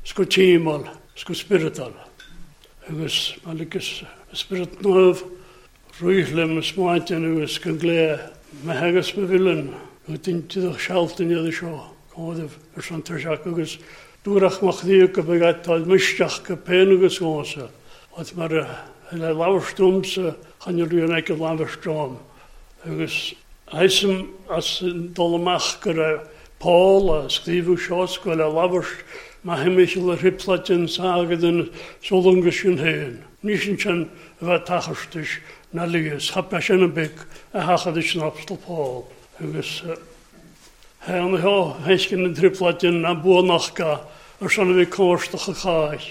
sgo 0.06 0.24
tímal, 0.28 0.86
sgo 1.16 1.34
spirital. 1.36 1.94
Agus 2.88 3.34
maligus 3.44 4.06
spirit 4.34 4.78
nuaf, 4.86 5.24
rwyllym 5.98 6.60
ysmaint 6.62 7.10
yn 7.18 7.26
ywys 7.34 7.58
Mae 8.68 8.76
hagas 8.76 9.10
mae 9.16 9.24
filan, 9.32 9.68
o 10.12 10.18
dintydd 10.28 10.66
o'ch 10.68 10.80
sialt 10.84 11.22
yn 11.24 11.30
edrych 11.32 11.62
sio. 11.62 11.70
y 12.20 12.42
yr 12.44 12.50
ar 13.08 13.16
siac 13.24 13.46
agos, 13.48 13.76
dŵrach 14.26 14.58
mach 14.68 14.82
ddiw 14.84 15.06
gyda 15.16 15.52
toedd 15.68 15.88
mysdiach 15.88 16.36
gyda 16.44 16.58
pen 16.68 16.92
agos 16.98 17.22
gwosa. 17.24 17.70
E. 17.70 17.96
Oed 18.20 18.34
mae'r 18.42 18.58
hynny 19.14 19.32
lawr 19.40 19.64
stwm 19.70 20.02
sy'n 20.12 20.36
chanel 20.66 20.92
rwy'n 20.92 21.16
eich 21.16 21.32
lawr 21.40 21.64
stwm. 21.78 22.18
Agos, 22.84 23.22
haesym 23.72 24.18
as 24.60 24.74
yn 24.84 25.06
dol 25.16 25.32
dolymach 25.38 25.72
gyda 25.88 26.10
Paul 26.60 27.08
a 27.16 27.18
sgrifw 27.32 27.78
sios 27.88 28.20
gyda 28.28 28.52
lawr 28.58 28.84
stwm. 28.92 29.16
Mae 29.48 29.64
hymysl 29.64 30.10
yw'r 30.12 30.26
rhyplat 30.28 30.70
yn 30.76 30.90
sa 30.92 31.16
agos 31.22 31.48
yn 31.48 31.64
solwngys 32.04 32.66
yn 32.70 32.84
hyn. 32.84 33.18
Nis 33.48 33.64
yn 33.72 33.80
chan 33.82 34.06
yfa 34.44 34.60
tachastys 34.68 35.40
na 35.74 35.86
lius, 35.88 36.32
ha 36.36 36.42
be 36.44 36.60
yn 36.60 36.84
yn 36.84 36.92
byg 36.96 37.20
a 37.56 37.64
hachadí 37.70 38.04
sin 38.04 38.24
opstal 38.28 38.58
pá 38.60 38.78
agus 39.40 39.70
he 41.06 41.16
an 41.16 41.38
héiscin 41.40 42.26
an 42.28 42.34
triplaidin 42.36 43.00
na 43.06 43.14
bu 43.16 43.40
nachcha 43.48 44.02
ar 44.44 44.52
sanna 44.52 44.76
bhí 44.76 44.86
cóirstach 44.92 45.48
a 45.48 45.56
cháis 45.62 46.08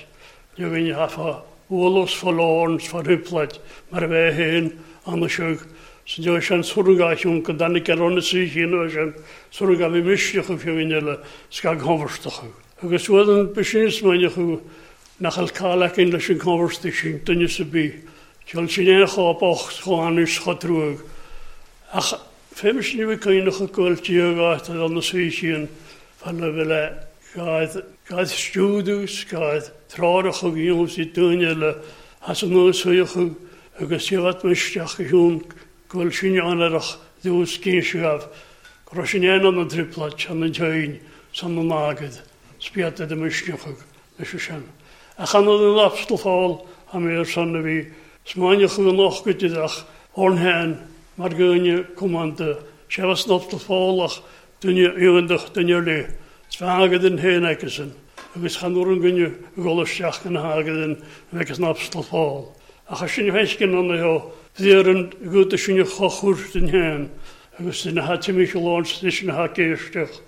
Jo 0.57 0.71
bhín 0.73 0.89
hafa 0.97 1.43
bhlas 1.69 2.17
fá 2.17 2.33
lás 2.33 2.89
fá 2.89 3.03
riplaid 3.05 3.59
mar 3.93 4.09
bheith 4.09 4.39
héin 4.41 4.71
anna 5.07 5.29
siúg 5.29 5.61
Sen 6.09 6.25
jag 6.25 6.43
känner 6.43 6.65
surgaation 6.65 7.45
kan 7.45 7.59
den 7.61 7.77
inte 7.77 7.95
råna 7.95 8.21
sy'n 8.25 8.49
hin 8.51 8.73
och 8.75 8.91
sen 8.91 9.13
surga 9.53 9.89
vi 9.93 10.03
mycket 10.03 10.43
för 10.45 10.57
för 10.57 10.73
min 10.73 10.91
eller 10.93 11.21
ska 11.51 11.79
konversta. 11.79 12.31
Och 12.81 13.01
så 13.01 13.25
den 13.25 13.55
beskyns 13.55 14.03
man 14.03 14.19
ju 14.19 14.59
nach 15.21 15.39
al 15.39 15.49
kala 15.49 15.89
kan 15.89 16.11
det 16.11 16.19
sin 16.21 16.39
konversta 16.39 16.91
sin 16.91 17.23
den 17.25 17.41
ju 17.41 17.49
så 17.49 17.65
Sio'n 18.51 18.67
sy'n 18.67 18.89
eich 18.91 19.13
o 19.23 19.29
bocht 19.39 19.79
o 19.87 19.97
chodrwg. 20.27 20.99
Ach, 21.95 22.09
ffem 22.51 22.81
sy'n 22.83 23.03
ei 23.05 23.15
wneud 23.15 23.47
o'ch 23.53 23.61
gweld 23.77 24.01
diog 24.03 24.41
oedd 24.43 24.71
o'n 24.75 24.99
y 24.99 25.03
sy'n 25.31 25.69
fan 26.19 26.43
y 26.43 26.51
fel 26.57 26.75
e. 26.75 26.81
Gaeth 27.39 28.35
stiwdws, 28.35 29.15
gaeth 29.31 29.69
trar 29.95 30.27
o'ch 30.33 30.41
o'ch 30.49 30.59
i'w 30.65 30.83
sy'n 30.91 31.13
dyn 31.15 31.47
ele. 31.53 31.71
As 32.27 32.43
yn 32.43 32.57
oes 32.59 32.83
o'i 32.91 32.99
o'ch 33.05 33.15
agos 33.87 34.11
i'w 34.17 34.27
admystiach 34.33 34.97
i 34.99 35.07
hwn 35.13 35.39
gweld 35.95 36.19
sy'n 36.19 36.41
o'n 36.43 36.67
ar 36.67 36.75
o'ch 36.83 36.91
ddws 37.23 37.55
gyn 37.69 37.87
siwaf. 37.87 38.27
Roes 38.91 39.15
yn 39.21 39.31
ein 39.31 39.47
o'n 39.47 39.63
y 39.63 39.69
triplat, 39.77 40.27
yn 40.35 40.43
tyn, 40.59 40.99
san 41.39 41.55
o'n 41.63 41.71
agyd. 41.85 42.19
Sbiad 42.67 42.99
ydym 43.07 43.23
ystiach 43.31 43.71
o'ch, 43.71 43.87
nes 44.19 44.35
o'ch 44.35 44.51
sian. 44.51 44.67
A 45.23 45.31
chan 45.31 45.47
yn 45.47 45.67
lapsdol 45.79 46.19
ffôl 46.27 46.59
am 46.99 47.07
i'r 47.15 47.29
son 47.31 47.55
y 47.61 47.65
fi, 47.71 47.79
Smaine 48.27 48.69
chu 48.69 48.83
nach 48.83 49.25
goideach 49.25 49.85
ornhein 50.15 50.79
mar 51.17 51.31
goine 51.31 51.85
komande, 51.97 52.63
sé 52.89 53.05
was 53.09 53.27
nopta 53.27 53.57
fálach 53.59 54.21
dunne 54.61 54.93
uandach 54.95 55.49
dunne 55.53 55.81
le, 55.85 56.07
Sfagad 56.53 57.01
den 57.03 57.19
hénekesen, 57.19 57.91
agus 58.37 58.57
chaúrin 58.59 59.01
gunne 59.01 59.29
golle 59.57 59.87
seach 59.87 60.19
an 60.27 60.35
hagadin 60.35 60.97
vegus 61.33 61.59
napstal 61.63 62.03
fáil. 62.05 62.49
A 62.89 62.97
cha 62.97 63.07
sinnne 63.09 63.31
heiscin 63.33 63.73
an 63.75 63.89
jo, 63.99 64.33
Dhéan 64.59 65.11
gote 65.33 65.57
sinnne 65.59 65.85
chochúr 65.87 66.39
den 66.53 66.69
héin, 66.75 67.09
agus 67.59 67.83
sinna 67.85 68.03
hatimiich 68.03 68.53
láinsin 68.53 69.31
ha 69.33 69.47
géisteach, 69.49 70.19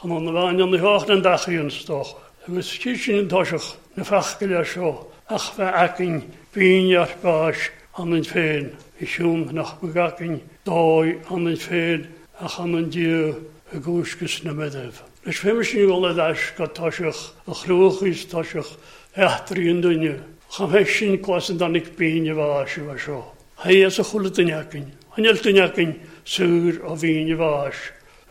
chan 0.00 0.10
an 0.12 0.30
bhain 0.32 0.62
an 0.62 0.72
hácht 0.78 1.10
an 1.10 1.22
dachaíonstoch, 1.26 2.14
agus 2.48 2.70
tí 2.78 2.96
sin 2.98 3.24
antáiseach 3.28 3.74
na 3.96 4.02
fachgeile 4.04 4.64
seo. 4.64 4.94
ach 5.28 5.54
bheit 5.56 5.72
acinn 5.74 6.20
bíar 6.54 7.08
báis 7.22 7.70
anan 7.96 8.22
féin 8.28 8.66
isisiún 9.00 9.48
nach 9.56 9.78
go 9.80 9.88
gacinn 9.88 10.42
dóid 10.66 11.24
anan 11.32 11.56
féin 11.56 12.04
a 12.40 12.48
chanan 12.48 12.90
diú 12.92 13.32
a 13.72 13.76
gúsgus 13.80 14.40
na 14.44 14.52
medh. 14.52 14.76
Leis 15.24 15.38
féimmar 15.40 15.64
sin 15.64 15.88
bhla 15.88 16.10
leis 16.18 16.50
go 16.58 16.66
taiiseach 16.66 17.22
a 17.48 17.52
chhrúchas 17.56 18.26
taiiseach 18.30 18.72
eachtaríon 19.16 19.80
duine. 19.80 20.16
Cham 20.52 20.70
hééis 20.74 20.92
sin 20.98 21.16
cuasan 21.24 21.58
danig 21.60 21.88
bíine 21.96 22.34
bhá 22.36 22.66
se 22.68 22.82
bh 22.84 22.98
seo. 23.00 23.22
Thas 23.56 23.98
a 23.98 24.04
chula 24.04 24.28
duinecinn, 24.28 24.90
anil 25.16 25.40
duinecinn 25.40 25.94
suúr 26.26 26.82
a 26.84 26.92
bhíine 27.00 27.36
bháis, 27.40 27.78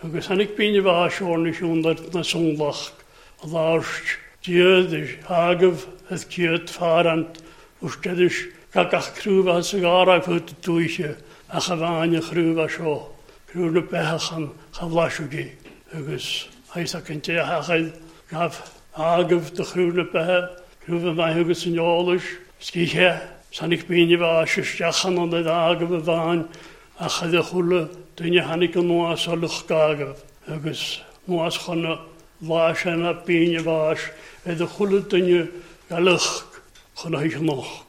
agus 0.04 0.28
hanig 0.28 0.54
bíine 0.58 0.84
bhá 0.86 1.10
seórnaisiúnar 1.10 2.04
na 2.14 2.22
súnlach 2.22 2.92
a 3.42 3.48
láirt, 3.50 4.18
diaidir 4.44 5.10
agah 5.28 5.80
het 6.22 6.70
farand 6.70 7.42
ustedish 7.82 8.46
gagach 8.74 9.14
krúva 9.18 9.62
sagara 9.64 10.20
te 10.22 10.40
tuise 10.62 11.18
als 11.50 11.68
chaváine 11.68 12.22
chrúva 12.22 12.70
seo 12.70 13.10
krúna 13.50 13.82
pechan 13.82 14.52
chavlaisúgi 14.74 15.50
agus 15.94 16.48
heisach 16.76 17.10
an 17.10 17.22
te 17.22 17.34
hachaid 17.42 17.94
gaf 18.30 18.62
de 18.96 19.64
chrúna 19.64 20.06
pethe 20.12 20.60
krúfa 20.86 21.16
mai 21.16 21.34
agus 21.40 21.66
an 21.66 21.74
jólis 21.74 22.22
skihe 22.62 23.20
san 23.52 23.72
ich 23.72 23.88
de 23.88 24.18
bh 24.18 24.46
sisteachan 24.48 25.18
an 25.18 25.34
agah 25.34 25.96
a 25.96 26.02
bhain 26.02 26.46
de 27.00 27.10
chad 27.10 27.34
a 27.36 27.42
chula 27.44 27.90
duine 28.16 28.42
hanig 28.46 28.76
an 28.76 28.88
nuas 28.88 29.28
a 29.28 29.36
luchgagah 29.36 30.16
agus 30.48 31.02
nuas 31.28 31.58
chuna 31.58 32.00
lá 32.44 32.74
sena 32.76 33.14
bíine 33.26 33.64
bhis 33.64 34.12
de 34.46 34.68
chula 34.68 35.02
je 35.10 35.48
galach 35.94 36.44
chonach 36.98 37.38
noch. 37.40 37.86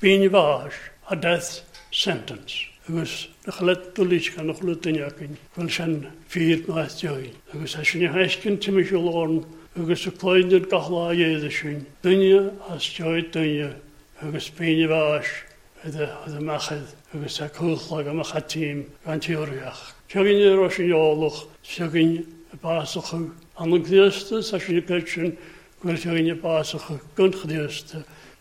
Bíine 0.00 0.28
fawr 0.30 0.70
a 1.08 1.16
death 1.16 1.62
sentence. 1.90 2.54
Agus 2.88 3.28
na 3.46 3.52
chalet 3.52 3.94
dwlis 3.96 4.28
gan 4.36 4.48
na 4.48 4.52
chlu 4.58 4.74
duineacin 4.76 5.38
gwyl 5.54 5.70
sian 5.72 5.94
fír 6.28 6.60
na 6.68 6.84
teoin. 6.98 7.32
Agus 7.54 7.76
i'ch 7.80 7.92
sin 7.94 8.02
heiscin 8.12 8.58
tiimi 8.60 8.84
se 8.90 8.96
lorn, 9.00 9.38
agus 9.80 10.04
a 10.10 10.12
cléidir 10.12 10.66
gahlá 10.68 11.14
héad 11.16 11.48
sin. 11.56 11.80
a 12.04 12.74
as 12.74 12.84
teoid 12.92 13.32
duine 13.32 13.72
agus 14.20 14.50
i 14.50 14.84
fawr 14.84 15.24
a 15.24 15.24
e- 15.24 16.28
e 16.28 16.44
machedd, 16.50 16.92
agus 17.14 17.40
a 17.40 17.46
e 17.46 17.48
cúchla 17.48 18.04
am 18.10 18.20
a 18.20 18.24
tîm 18.24 18.84
gan 19.06 19.18
tíoriach. 19.20 19.80
Tegin 20.10 20.58
ar 20.62 20.70
sin 20.70 20.90
eálach, 20.90 21.46
tegin 21.62 22.26
y 22.52 22.56
bas 22.60 22.96
o 22.96 23.00
chw. 23.00 23.32
Anwg 23.56 23.84
ddiastas 23.88 24.52
a 24.56 24.60
sy'n 24.60 24.76
y 24.76 25.38
Nil 25.84 25.98
sé 26.00 26.14
gnne 26.16 26.32
páach 26.40 26.70
gunchadíiste 27.14 27.98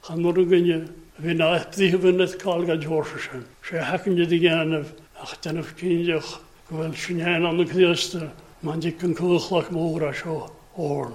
chan 0.08 0.22
mor 0.24 0.34
gnne 0.48 0.88
hí 1.20 1.34
ná 1.36 1.60
tríhhanna 1.76 2.24
cága 2.40 2.78
dhorsa 2.80 3.20
sin. 3.20 3.44
sé 3.70 3.80
hacinde 3.84 4.24
i 4.32 4.40
ggéanamh 4.40 4.88
ach 5.20 5.34
denmh 5.44 5.74
cíideoch 5.76 6.30
go 6.70 6.78
bhfuil 6.78 6.96
sinhéan 6.96 7.44
anna 7.50 7.66
chríiste 7.68 8.32
man 8.64 8.80
dí 8.80 8.94
an 9.04 9.14
cúchlach 9.14 9.68
móra 9.76 10.14
seo 10.14 10.54
órn. 10.78 11.12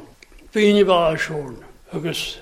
Bíine 0.53 0.85
bá 0.85 1.17
seórn 1.17 1.57
agus 1.95 2.37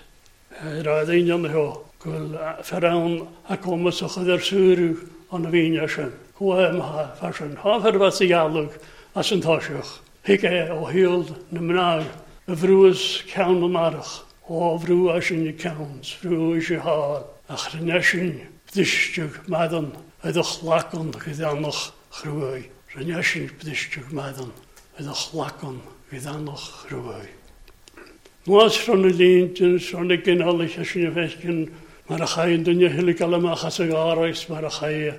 ra 0.83 1.05
daon 1.07 1.47
seo 1.47 1.87
gohfuil 2.03 2.39
ferrán 2.63 3.21
a 3.49 3.57
commas 3.57 4.03
a 4.03 4.09
chuidir 4.09 4.43
súú 4.43 4.97
an 5.31 5.47
a 5.47 5.51
bhíine 5.55 5.87
sin. 5.89 6.11
Chha 6.35 7.31
fe 7.31 7.47
an 7.47 7.57
háhar 7.63 7.99
bheit 8.03 8.15
sa 8.19 8.25
gealach 8.27 8.83
as 9.15 9.31
an 9.33 9.41
táiseoch. 9.47 10.01
Hiic 10.27 10.43
é 10.43 10.67
e 10.75 10.75
ó 10.75 10.91
hiúil 10.91 11.29
na 11.55 11.61
mnáag 11.61 12.26
Y 12.49 12.55
frwys 12.55 13.25
cawn 13.27 13.61
o 13.67 13.67
marach, 13.67 14.13
o 14.47 14.69
frw 14.79 15.09
a 15.11 15.17
sy'n 15.19 15.41
i 15.49 15.55
ceans, 15.59 16.13
frw 16.21 16.53
is 16.55 16.69
sy'n 16.69 16.79
há, 16.85 16.95
a 17.51 17.57
chrynau 17.59 17.99
sy'n 18.07 18.29
bdisteach 18.71 19.41
maddon, 19.51 19.89
a 20.23 20.31
ddwch 20.37 20.53
lacon 20.63 21.09
go 21.11 21.33
annach 21.49 21.81
chrúai. 22.21 22.61
Rinne 22.95 23.19
sin 23.27 23.49
bdisteach 23.51 24.13
medan 24.15 24.53
a 24.95 25.03
ddwch 25.03 25.25
lacon 25.35 25.81
go 26.13 26.23
annach 26.37 26.69
chrúai. 26.87 27.25
Nuas 28.47 28.79
rhan 28.87 29.03
y 29.11 29.11
lŷn, 29.11 29.51
dyn 29.59 29.79
rhan 29.83 30.63
y 30.63 30.69
eich 30.69 30.79
a 30.79 30.87
sy'n 30.87 31.11
efeithgyn, 31.11 31.59
mae'r 32.07 32.27
achau 32.29 32.55
yn 32.55 32.63
dynia 32.69 32.93
hylig 32.95 33.19
gael 33.25 33.41
yma 33.41 33.57
achas 33.59 33.81
ag 33.83 33.91
arais, 34.05 34.47
mae'r 34.53 34.71
achau 34.71 35.17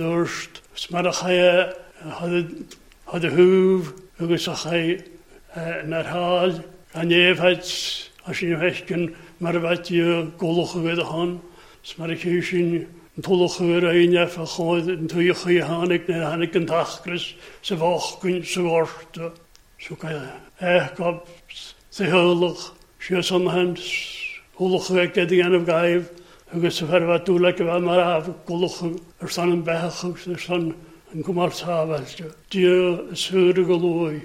ddwrst, 0.00 0.62
mae'r 0.88 1.12
achau 1.12 2.20
hyd 2.24 3.28
y 3.28 3.36
hwf, 3.36 3.92
agos 4.16 4.48
achau 4.54 4.94
na'r 5.54 6.06
hall, 6.10 6.56
a 6.98 7.02
nefhaid, 7.06 7.64
a 8.26 8.34
sy'n 8.34 8.56
fechgyn, 8.60 9.04
yn 9.38 9.58
faith 9.62 9.90
i'r 9.94 10.24
golwch 10.40 10.72
o 10.78 10.82
gyda 10.86 11.04
hon, 11.10 11.36
mae'r 11.98 12.14
cysyn 12.18 12.46
sy'n 12.48 13.22
tolwch 13.26 13.60
o 13.62 13.68
gyda 13.68 13.92
ein 13.94 14.16
eff 14.24 14.38
a 14.42 14.46
chodd 14.54 14.88
yn 14.96 15.10
twyach 15.10 15.44
i 15.54 15.58
hanig, 15.62 16.08
neu'n 16.10 16.26
hanig 16.26 16.56
yn 16.58 16.66
tachgrys, 16.70 17.28
sef 17.66 17.82
ochgyn, 17.86 18.40
sef 18.46 18.66
ort. 18.80 19.20
So 19.84 19.96
cael 20.00 20.22
eich 20.64 20.92
gob, 20.98 21.20
ddehylwch, 21.96 22.68
sy'n 23.04 23.22
sonhant, 23.30 23.84
olwch 24.58 24.90
o 24.90 24.98
gyda 25.06 25.28
gan 25.42 25.68
gaif, 25.68 26.10
agus 26.54 26.82
y 26.82 26.88
fferfa 26.88 27.20
dŵla 27.26 27.54
gyfa 27.58 27.78
mae'r 27.82 28.02
af 28.04 28.32
golwch 28.48 28.80
yr 29.24 29.32
son 29.36 29.54
yn 29.58 29.62
bech 29.66 30.02
yr 30.30 30.38
son 30.40 30.70
yn 31.14 31.24
gwmar 31.26 31.54
tafell. 31.54 32.26
Dio 32.50 32.74
y 33.14 33.18
sŵr 33.18 33.60
y 33.62 33.68
golwoi, 33.68 34.18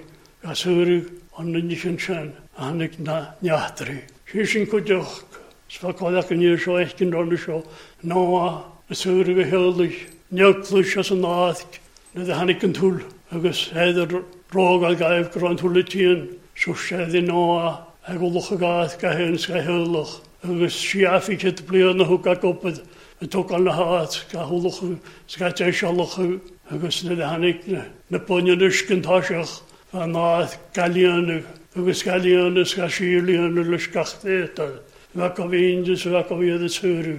a 0.46 0.54
sŵr 0.56 0.94
an 1.38 1.52
lini 1.52 1.76
sin 1.80 1.96
sin 1.98 2.32
a 2.56 2.64
hannig 2.64 2.98
na 2.98 3.34
neachtarí. 3.42 4.02
Sí 4.30 4.44
sin 4.46 4.64
go 4.64 4.80
deoch 4.80 5.22
sááach 5.70 6.30
an 6.30 6.38
níor 6.38 6.58
seo 6.64 6.78
cin 6.96 7.12
rána 7.12 7.38
seo 7.38 7.62
ná 8.04 8.18
asúra 8.90 9.34
go 9.34 9.44
healaich, 9.52 10.10
neagtlú 10.32 10.82
se 10.84 11.14
an 11.14 11.20
náic 11.20 11.78
na 12.14 12.34
a 12.34 12.38
hanig 12.40 12.64
an 12.64 12.72
túl 12.72 12.98
agus 13.30 13.70
éidir 13.72 14.24
rága 14.52 14.90
gaibh 15.04 15.32
go 15.38 15.46
an 15.48 15.56
túlatííon 15.56 16.28
sú 16.56 16.74
sé 16.74 17.06
i 17.20 17.22
ná 17.22 17.78
a 18.06 18.18
go 18.18 18.26
lucha 18.28 18.56
gáith 18.58 18.98
go 19.00 19.08
hen 19.10 19.36
go 19.36 19.58
healach 19.68 20.14
agus 20.42 20.74
siafiiche 20.74 21.54
blian 21.66 21.94
na 21.96 22.04
thuga 22.04 22.34
gopad 22.40 22.82
a 23.22 23.26
tu 23.26 23.46
an 23.54 23.62
na 23.64 23.72
háat 23.72 24.18
go 24.32 24.42
thuúlachu 24.50 24.98
scaite 25.28 25.70
sealachu 25.72 26.40
agus 26.72 27.04
na 27.04 27.14
hanig 27.26 27.62
na 28.10 28.18
poine 28.18 28.58
luscintá 28.58 29.22
seach. 29.24 29.62
Naeth 29.92 30.56
galion 30.74 31.42
agus 31.76 32.02
galion 32.04 32.56
is 32.58 32.74
ga 32.74 32.84
sílion 32.86 33.52
le 33.56 33.76
scachteta. 33.76 34.78
Va 35.16 35.30
go 35.34 35.48
víndus 35.48 36.08
va 36.10 36.22
go 36.28 36.36
víð 36.36 36.70
suru. 36.70 37.18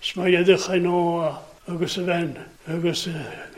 Sma 0.00 0.26
yedi 0.28 0.54
khainoa 0.54 1.38
agus 1.68 1.96
ven 1.96 2.38
agus 2.68 3.08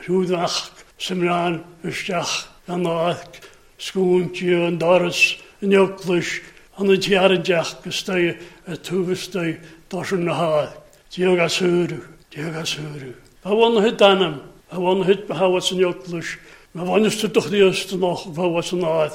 rúdach 0.07 0.71
semran 0.99 1.61
usteach 1.85 2.47
an 2.67 2.85
naeth 2.85 3.45
skúntí 3.79 4.49
an 4.67 4.79
daras 4.79 5.37
an 5.61 5.69
joklish 5.69 6.41
an 6.79 6.89
an 6.91 6.97
tiarandeach 6.97 7.83
go 7.83 7.91
stoi 7.91 8.39
a 8.67 8.71
túgustoi 8.73 9.61
dosan 9.91 10.25
na 10.25 10.33
háð. 10.33 10.79
Díag 11.13 11.39
a 11.45 11.49
suru, 11.51 12.01
díag 12.33 12.57
a 12.57 12.65
suru. 12.65 13.13
Ha 13.45 13.53
won 13.55 13.77
hyd 13.85 14.01
anam, 14.01 14.41
ha 14.71 14.79
won 14.81 15.05
hyd 15.05 15.27
behawas 15.29 15.71
an 15.73 15.81
joklish. 15.85 16.39
Me 16.77 16.85
wannste 16.89 17.29
doch 17.29 17.49
dieerste 17.51 17.97
noch 17.97 18.23
war 18.37 18.53
was 18.53 18.73
naig. 18.73 19.13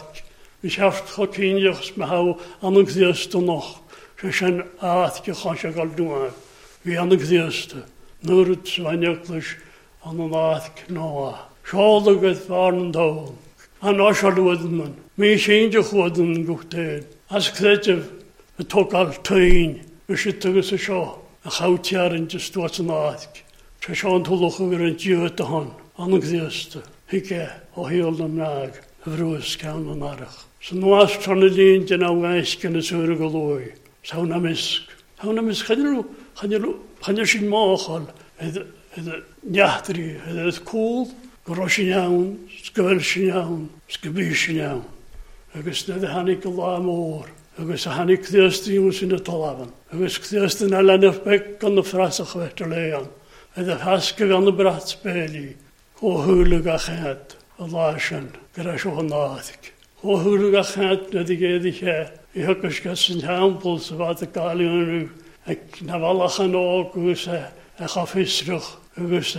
Vi 0.61 0.69
haft 0.79 1.17
ha 1.17 1.25
kinjs 1.27 1.97
me 1.97 2.07
ha 2.09 2.37
an 2.61 2.85
dieerste 2.85 3.37
noch. 3.39 3.81
Se 4.21 4.31
sin 4.31 4.63
aige 4.79 5.33
cha 5.35 5.55
se 5.55 5.71
gal 5.73 5.89
doa. 5.97 6.31
Vi 6.85 6.97
an 6.97 7.09
dieerste. 7.09 7.83
Nuet 8.21 8.65
swainlech 8.65 9.57
an 10.07 10.21
an 10.21 10.33
aig 10.51 10.75
náa. 10.87 11.33
Ságet 11.69 12.47
waren 12.49 12.93
da. 12.93 13.09
An 13.81 13.99
áden 13.99 14.77
man. 14.77 14.93
Mi 15.17 15.35
séja 15.37 15.83
choden 15.83 16.45
gochttéin. 16.47 17.03
As 17.27 17.49
kréteh 17.51 18.01
a 18.57 18.63
tok 18.63 18.93
al 18.93 19.11
tein 19.21 19.73
vi 20.07 20.15
si 20.15 20.31
tugus 20.31 20.71
a 20.71 20.77
seo 20.77 21.19
a 21.43 21.49
chatearin 21.49 22.25
de 22.27 22.39
sto 22.39 22.63
an 22.63 22.89
aig. 23.07 23.33
Se 23.81 23.93
seán 23.93 24.23
thulocha 24.23 24.63
gur 24.63 24.81
an 24.87 24.95
diet 24.95 25.39
a 25.39 25.45
Anwng 25.99 26.23
an 26.23 26.47
ystod 26.47 26.87
hige 27.11 27.49
og 27.73 27.89
hjul 27.91 28.21
om 28.21 28.29
nag, 28.37 28.69
vruskan 29.05 29.87
og 29.89 29.97
narach. 29.99 30.37
Så 30.61 30.75
nå 30.77 30.91
er 30.99 31.09
sånn 31.15 31.45
i 31.45 31.49
linjen 31.49 32.03
av 32.05 32.19
veisken 32.21 32.75
i 32.77 32.81
sure 32.85 33.15
goloi, 33.17 33.71
sauna 34.05 34.37
misk. 34.43 34.91
Sauna 35.21 35.41
misk, 35.45 35.69
han 35.71 37.17
er 37.17 37.29
sin 37.29 37.47
måkal, 37.49 38.05
hedde 38.41 39.17
njahtri, 39.53 40.09
hedde 40.25 40.45
et 40.51 40.61
kol, 40.67 41.07
grosjen 41.47 41.89
jaun, 41.93 42.29
skvelsjen 42.65 43.29
jaun, 43.31 43.65
skbysjen 43.91 44.59
jaun. 44.59 44.85
Agus 45.57 45.87
nede 45.89 46.11
han 46.11 46.29
ikke 46.29 46.51
la 46.53 46.75
mor, 46.83 47.31
agus 47.59 47.87
han 47.89 48.11
ikke 48.13 48.27
kdøst 48.29 48.67
i 48.69 48.77
hun 48.77 48.93
sinne 48.93 49.17
talaven, 49.25 49.71
agus 49.95 50.19
kdøst 50.21 50.61
i 50.61 50.69
nalene 50.69 51.09
bekkan 51.23 51.79
o 51.81 51.85
frasach 51.87 52.35
vetterleian, 52.37 53.07
hedde 53.57 53.79
haske 53.81 54.27
vann 54.29 54.51
y 54.51 54.55
bratt 54.59 54.93
beli. 55.01 55.47
Hóhúlugachát 55.99 57.37
a 57.55 57.75
lásan 57.77 58.29
garasónádik. 58.55 59.75
Hóhúlugachát 59.99 61.11
na 61.11 61.21
digéidige 61.23 62.11
i 62.31 62.39
thugus 62.39 62.79
an 63.09 63.19
teampol 63.19 63.79
sa 63.83 63.95
bhá 63.99 64.15
a 64.15 64.25
gáúnú 64.35 65.09
ag 65.43 65.59
na 65.83 65.99
bhalachan 65.99 66.55
águs 66.55 67.27
a 67.27 67.83
chafisruch 67.87 68.79
agus 68.97 69.35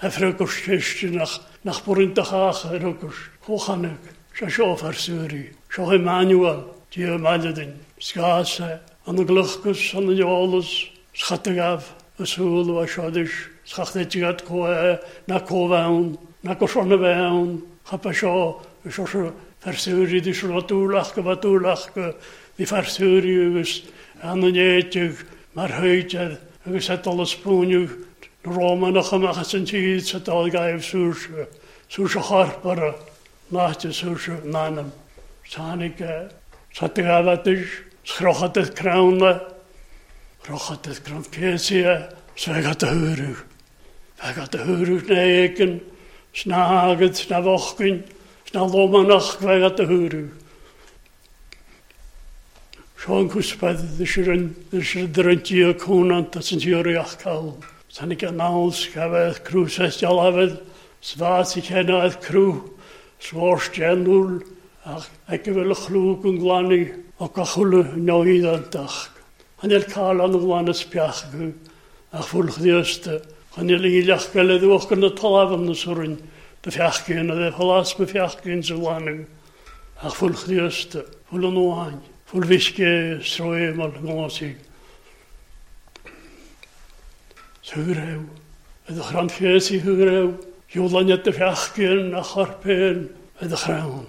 a 0.00 0.06
fregustiistenach 0.10 1.34
nach 1.66 1.82
burintachaach 1.84 2.62
a 2.70 2.78
rugus 2.78 3.18
chochanach 3.42 3.98
se 4.38 4.46
seofar 4.48 4.94
súí. 4.94 5.50
Seo 5.74 5.90
i 5.94 5.98
manual 5.98 6.62
tí 6.92 7.02
meiledin, 7.18 7.74
sgáasa 7.98 8.80
an 9.06 9.14
na 9.18 9.24
gluchgus 9.26 9.90
an 9.98 10.06
na 10.06 10.12
deolalas, 10.14 10.92
schatagaf 11.12 11.90
a 12.18 12.24
súla 12.24 12.82
a 12.82 12.86
seodis, 12.86 13.50
Sgach 13.64 13.94
na 13.96 14.04
diad 14.04 14.42
ko 14.44 14.66
e, 14.68 14.98
na 15.26 15.38
co 15.40 15.64
fewn, 15.70 16.16
na 16.44 16.54
gosona 16.54 16.98
fewn, 17.00 17.62
ha 17.84 17.96
sio, 18.12 18.60
sio 18.84 19.06
sio 19.08 19.32
fersiwr 19.64 20.12
i 20.18 20.20
ddysg 20.20 20.50
o 20.52 20.60
dŵlach 20.68 21.14
gyfa 21.16 21.34
dŵlach 21.40 21.86
gyfa, 21.94 22.10
fi 22.58 22.66
fersiwr 22.68 23.24
i 23.24 23.32
ywys, 23.46 23.72
anwn 24.20 24.56
eidig, 24.60 25.16
mae'r 25.56 25.72
hwydau, 25.80 26.34
ywys 26.68 26.90
edol 26.92 27.22
y 27.24 27.26
sbwn 27.30 27.72
yw, 27.72 27.86
na 28.44 28.52
roma 28.58 28.90
na 28.92 29.00
chymach 29.08 29.40
at 29.40 29.56
yn 29.56 29.64
tyd, 29.70 30.04
sa 30.04 30.20
dal 30.28 30.52
gaif 30.52 30.84
sŵr 30.90 31.16
sio, 31.22 31.46
sŵr 31.96 32.12
sio 32.18 32.26
chorp 32.28 32.68
ar 32.74 32.84
y, 32.90 32.92
na 33.56 33.70
ti 33.72 33.94
sŵr 33.96 34.20
sio 34.26 34.36
nanam. 34.44 34.92
Sanig, 35.48 35.96
sa 36.76 36.88
dygafadig, 36.92 37.64
sgrochadydd 38.04 38.74
crawn 38.76 39.16
na, 39.24 39.32
e, 39.40 40.38
sgrochadydd 40.44 41.02
crawn 41.08 41.24
pesi 41.32 41.80
a, 41.88 41.96
e, 41.96 42.36
Svega 42.36 42.74
Dörr. 42.76 43.44
Ac 44.24 44.38
oedd 44.40 44.54
hwyrwch 44.56 45.10
na 45.12 45.18
egin, 45.44 45.72
sna 46.32 46.60
agyd, 46.74 47.18
sna 47.20 47.42
fochgyn, 47.44 47.98
sna 48.48 48.62
loman 48.72 49.12
achgfa 49.12 49.58
at 49.66 49.82
y 49.82 49.84
hwyrwch. 49.90 50.38
Sio'n 53.02 53.28
cwsbedd 53.34 53.82
ddysgu'r 53.98 54.40
ddysiryn 54.70 55.10
drynti 55.18 55.58
o 55.68 55.74
cwnant 55.82 56.38
at 56.40 56.48
yn 56.56 56.62
tiori 56.64 56.94
ach 56.96 57.12
cael. 57.26 57.50
Sa'n 57.92 58.14
i 58.16 58.18
gan 58.22 58.38
naws 58.40 58.80
gafedd 58.94 59.42
crw 59.44 59.66
ses 59.76 60.00
jalafedd, 60.00 60.56
sfas 61.04 61.52
i 61.60 61.66
cennaeth 61.68 62.16
crw, 62.24 62.46
sfors 63.28 63.68
genwl, 63.76 64.38
ach 64.88 65.04
egifel 65.36 65.76
y 65.76 65.78
chlwg 65.82 66.24
yn 66.32 66.40
glani 66.40 66.80
o 67.20 67.28
gachwl 67.36 67.76
y 67.82 67.84
noedd 68.08 68.48
antach. 68.56 69.02
Hanel 69.60 69.84
cael 69.92 70.24
an 70.24 70.40
y 70.40 70.42
glan 70.48 70.72
ysbiach 70.72 71.26
ag 71.34 72.30
fwlch 72.32 72.62
ddiwstau. 72.64 73.20
Hanil 73.54 73.84
i 73.86 74.02
lachgal 74.02 74.50
y 74.50 74.56
da 74.58 74.76
gan 74.82 75.04
y 75.06 75.08
talaf 75.14 75.52
am 75.54 75.62
nes 75.70 75.84
hwrwyn. 75.86 76.16
Dy 76.64 76.72
fiachgyn 76.74 77.30
a 77.30 77.34
ddef 77.38 77.58
halas 77.60 77.92
by 77.94 78.06
fiachgyn 78.10 78.64
sy'n 78.66 78.80
lanyn. 78.82 79.20
Ach 80.02 80.16
fwyl 80.18 80.34
chdiwst, 80.40 80.96
fwyl 81.28 81.46
yn 81.46 81.60
ohain. 81.62 82.00
Fwyl 82.26 82.48
fisge 82.50 82.88
sroi 83.22 83.68
mal 83.78 83.94
ngosig. 84.02 84.56
Hwgrew. 87.70 88.24
Ydych 88.90 89.12
rhan 89.14 89.30
ffies 89.36 89.70
i 89.70 89.78
hwgrew. 89.86 90.32
Iwlan 90.74 91.14
yd 91.14 91.30
y 91.30 91.36
fiachgyn 91.38 92.10
a 92.10 92.26
chorpen. 92.26 93.04
Ydych 93.38 93.68
rhan. 93.70 94.04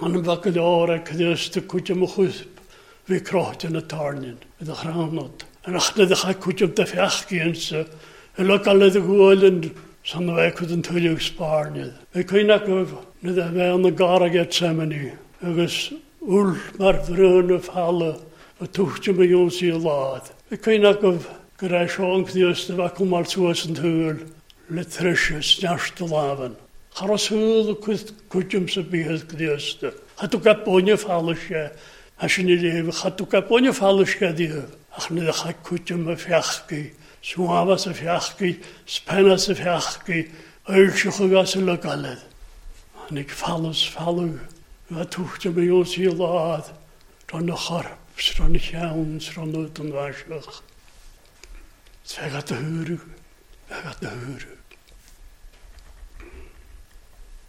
Anam 0.00 0.24
fagad 0.32 0.56
o'r 0.62 0.96
a 0.96 1.00
cydwst 1.04 1.60
y 1.60 1.66
cwtym 1.74 2.06
y 2.08 2.12
chwysb. 2.16 2.64
Fi 3.12 3.20
croht 3.28 3.68
yn 3.68 3.76
y 3.76 3.84
tarnin. 3.92 4.40
Ydych 4.64 4.84
rhan 4.88 5.20
Yn 5.66 5.74
achdydd 5.76 6.12
eich 6.16 6.22
a 6.30 6.36
cwtym 6.40 6.76
dy 6.78 6.84
fiachgyn 6.96 7.56
sy'n 7.60 7.88
Lokalite 8.38 9.00
goelen 9.00 9.64
san 10.04 10.26
we 10.34 10.50
ku 10.52 10.66
an 10.68 10.82
tuúh 10.82 11.16
spáneil. 11.16 11.96
E 12.14 12.20
chuoine 12.22 12.60
goh 12.66 13.06
na 13.24 13.30
a 13.32 13.48
bheith 13.48 13.74
an 13.74 13.80
na 13.80 13.88
garige 13.88 14.44
semení 14.52 15.16
agus 15.42 15.88
úl 16.20 16.52
mar 16.78 17.00
bhrúna 17.00 17.56
fallile 17.58 18.20
a 18.60 18.66
tuchte 18.68 19.16
milliónsí 19.16 19.72
a 19.72 19.78
lád. 19.80 20.32
E 20.52 20.56
chuoine 20.60 20.92
goh 21.00 21.24
go 21.56 21.66
ra 21.66 21.86
seánchtíos 21.88 22.68
na 22.68 22.76
bheith 22.76 22.94
cum 22.98 23.08
mar 23.08 23.24
suas 23.24 23.64
an 23.64 23.72
thuúil 23.74 24.20
le 24.68 24.84
trise 24.84 25.40
snearsta 25.40 26.04
láhan. 26.04 26.56
Charasúil 26.92 27.72
chust 27.82 28.12
chuitim 28.28 28.68
sa 28.68 28.82
bíhe 28.82 29.16
godíosta. 29.16 29.96
Hatú 30.20 30.42
gapóine 30.44 30.98
fallile 30.98 31.38
sé 31.40 31.72
a 32.20 32.28
sin 32.28 32.48
léh 32.52 32.84
chatú 32.92 33.24
gapóine 33.24 33.72
fallile 33.72 34.04
sé 34.04 34.28
ddíh 34.36 34.60
ach 34.94 35.08
na 35.10 35.24
a 35.30 35.32
cha 35.32 35.56
chuitim 35.64 36.04
a 36.12 36.16
feachcaí 36.16 36.92
шуава 37.26 37.78
са 37.78 37.94
фиахки, 37.94 38.60
спена 38.86 39.38
са 39.38 39.54
фиахки, 39.54 40.30
өлшихуга 40.68 41.44
са 41.46 41.60
лагалед. 41.64 42.18
Ник 43.10 43.30
фалус 43.30 43.88
фалу, 43.90 44.38
ва 44.90 45.04
тухта 45.04 45.50
ми 45.50 45.70
ус 45.72 45.96
илаад, 45.96 46.72
рана 47.32 47.56
харп, 47.56 47.98
рана 48.38 48.58
хяун, 48.58 49.20
рана 49.36 49.58
утан 49.58 49.90
вашах. 49.92 50.62
Цвегат 52.04 52.50
хөрүг, 52.50 53.02
вегат 53.70 54.00
хөрүг. 54.00 54.60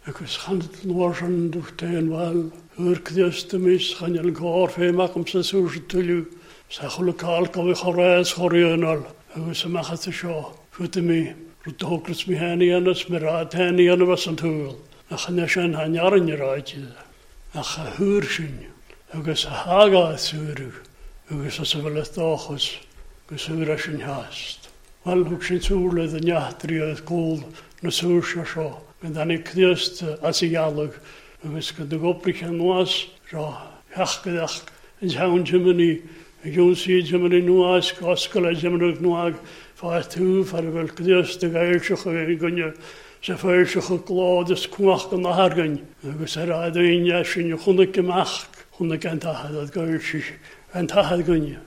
Agus 0.08 0.34
chanet 0.42 0.76
nósan 0.88 1.50
dúchtéin 1.52 2.06
bhil, 2.10 2.38
Hurkdiasta 2.80 3.58
mis 3.60 3.90
chanil 3.98 4.32
gár 4.32 4.70
fé 4.72 4.88
meachcham 4.92 5.26
sa 5.28 5.40
súsa 5.44 5.80
tuliú, 5.90 6.24
sa 6.72 6.88
chula 6.88 7.12
cálca 7.14 7.60
bhí 7.66 7.76
choréis 7.76 8.32
choríonal. 8.34 9.04
agus 9.36 9.58
sem 9.60 9.70
machchas 9.72 10.06
a 10.08 10.12
seo 10.12 10.54
chuta 10.72 11.00
mí 11.02 11.34
mi 11.66 11.72
mí 11.72 12.38
heanaíananas 12.38 13.08
mar 13.10 13.20
rátaíana 13.20 14.06
was 14.06 14.26
an 14.26 14.36
túil 14.36 14.78
a 15.10 15.16
chana 15.16 15.48
se 15.48 15.60
an 15.60 15.74
hanearan 15.74 16.26
ráitiide 16.28 16.96
a 17.54 17.62
cha 17.62 17.90
thuúr 17.96 18.24
sin 18.24 18.64
agus 19.12 19.44
a 19.44 19.50
hágaúú 19.50 20.72
agus 21.30 21.60
a 21.60 21.64
sa 21.64 21.78
bhfuile 21.78 22.04
dáchas 22.08 22.78
gus 23.26 23.48
úra 23.50 23.78
sin 23.78 24.00
heast. 24.00 24.68
Walthg 25.04 25.42
sin 25.44 25.58
túla 25.60 26.04
a 26.04 26.20
neachtríad 26.20 27.02
cóil 27.04 27.44
na 27.82 27.90
súr 27.90 28.24
se 28.24 28.42
seo 28.46 28.80
gan 29.02 29.12
danig 29.12 29.44
cnéast 29.44 30.02
as 30.22 30.40
ihealah 30.40 30.90
agus 31.44 31.70
go 31.72 31.84
do 31.84 31.98
goprich 31.98 32.42
an 32.42 32.56
nuas 32.56 33.06
rá 33.30 33.76
heachgaach 33.94 34.62
an 35.02 35.08
teann 35.08 35.44
timimií 35.44 36.00
Júsí 36.52 37.02
zemri 37.02 37.42
nuas 37.42 37.90
tŵ 37.92 38.44
zemrug 38.60 38.98
fel 39.76 40.04
fatú 40.44 40.78
dy 40.96 41.48
gael 41.52 41.80
siwch 41.80 42.06
o 42.06 42.12
a 42.12 42.34
gunne 42.40 42.70
se 43.20 43.98
glod 44.06 44.50
ys 44.54 44.64
cwmach 44.72 45.04
gan 45.12 45.22
na 45.26 45.32
hargan 45.38 45.74
o 46.04 46.08
un 46.08 47.08
iaith 47.08 47.28
sy'n 47.28 47.50
sin 47.50 47.58
chwnnw 47.64 47.86
gymach 47.92 48.34
chwnnw 48.76 48.98
gan 49.02 49.20
tahad 49.20 49.58
siwch 50.02 50.32
gan 50.72 50.86
tahad 50.90 51.26
gunne 51.26 51.58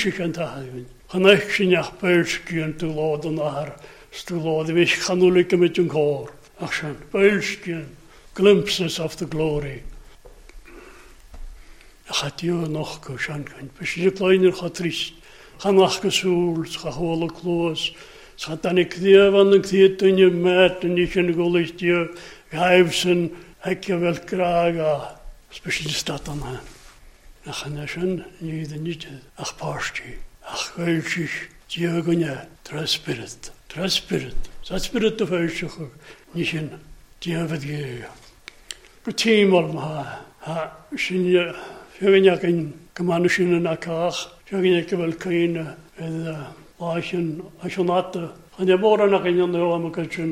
siwch 0.00 0.20
an 0.24 0.32
tahad 0.34 0.66
gunne 0.72 0.88
Chaneich 1.10 1.50
sin 1.50 1.74
ach 1.74 1.90
beilski 2.00 2.62
an 2.62 2.74
tú 2.78 2.86
lád 2.94 3.26
an 3.26 3.40
ahar 3.42 3.72
stú 4.14 4.38
lád 4.38 4.70
a 4.70 4.72
vís 4.78 4.94
chanúlik 5.02 5.50
mit 5.58 5.78
an 5.82 5.88
gór 5.90 6.30
ach 6.62 6.70
siwch 6.78 7.56
gyn. 7.66 7.88
glimpses 8.38 9.00
of 9.00 9.16
the 9.18 9.26
glory 9.26 9.82
chatiú 12.12 12.66
noch 12.66 13.00
go 13.00 13.16
seanchaint. 13.16 13.70
Be 13.78 13.86
si 13.86 14.08
léinir 14.10 14.52
chatrist, 14.52 15.14
Chanach 15.58 16.00
go 16.00 16.10
súl, 16.10 16.66
cha 16.66 16.90
hóla 16.90 17.28
chlós, 17.30 17.92
Sa 18.40 18.56
danig 18.56 18.94
ddiaf 18.96 19.34
an 19.36 19.50
yn 19.52 19.62
cdiad 19.68 19.98
dynnu 20.00 20.30
met 20.40 20.80
yn 20.88 20.94
eich 20.96 21.12
yn 21.20 21.28
y 21.28 21.34
goleithio, 21.36 22.06
gaif 22.48 22.94
sy'n 22.96 23.26
hecio 23.66 23.98
fel 24.00 24.16
graag 24.30 24.78
a 24.80 24.92
spesial 25.52 25.92
stad 25.92 26.30
yna. 26.32 26.54
A 27.44 27.52
chynna 27.58 27.84
sy'n 27.92 28.14
nid 28.40 28.72
yn 28.72 28.86
nid 28.86 29.04
ach 29.36 29.52
parsti, 29.60 30.14
ach 30.48 30.70
gaelsich, 30.78 31.36
diag 31.74 32.08
yna, 32.14 32.38
traspirit, 32.64 33.50
traspirit. 33.68 34.48
Sa 34.64 34.80
spirit 34.80 35.20
o 35.20 35.28
feisich 35.28 35.76
o 35.76 35.90
nid 36.32 36.54
yn 36.62 36.72
diafod 37.20 37.68
gyrra. 37.68 38.08
Bwytîm 39.04 39.52
olm 39.52 39.76
ha, 39.84 40.22
ha 40.48 40.58
sy'n 40.96 41.28
Hwyn 42.00 42.24
ag 42.32 42.40
yn 42.48 42.60
gymanw 42.96 43.28
sy'n 43.28 43.50
yn 43.58 43.66
ac 43.68 43.84
ach, 43.92 44.20
sy'n 44.48 44.62
yn 44.64 44.86
gyfel 44.88 45.10
cain 45.20 45.56
ydd 45.60 46.28
aesion 46.30 47.42
aesion 47.62 47.90
adra. 47.92 48.30
Ond 48.56 48.70
e 48.72 48.78
mor 48.80 49.02
yn 49.04 49.12
ag 49.18 49.26
yn 49.28 49.42
yn 49.44 49.52
ddol 49.52 49.74
am 49.74 49.84
y 49.90 49.90
gydyn. 49.92 50.30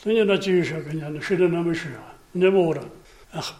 Dyn 0.00 0.22
yn 0.22 0.32
adeg 0.32 0.54
eisiau 0.62 0.78
ag 0.80 0.86
yn 0.94 1.02
yn 1.10 1.18
sy'n 1.26 1.42
yn 1.50 1.56
am 1.60 1.68
eisiau. 1.68 2.14
Yn 2.32 2.46
e 2.48 2.52
mor 2.54 2.80
yn. 2.80 2.88
Ach, 3.36 3.50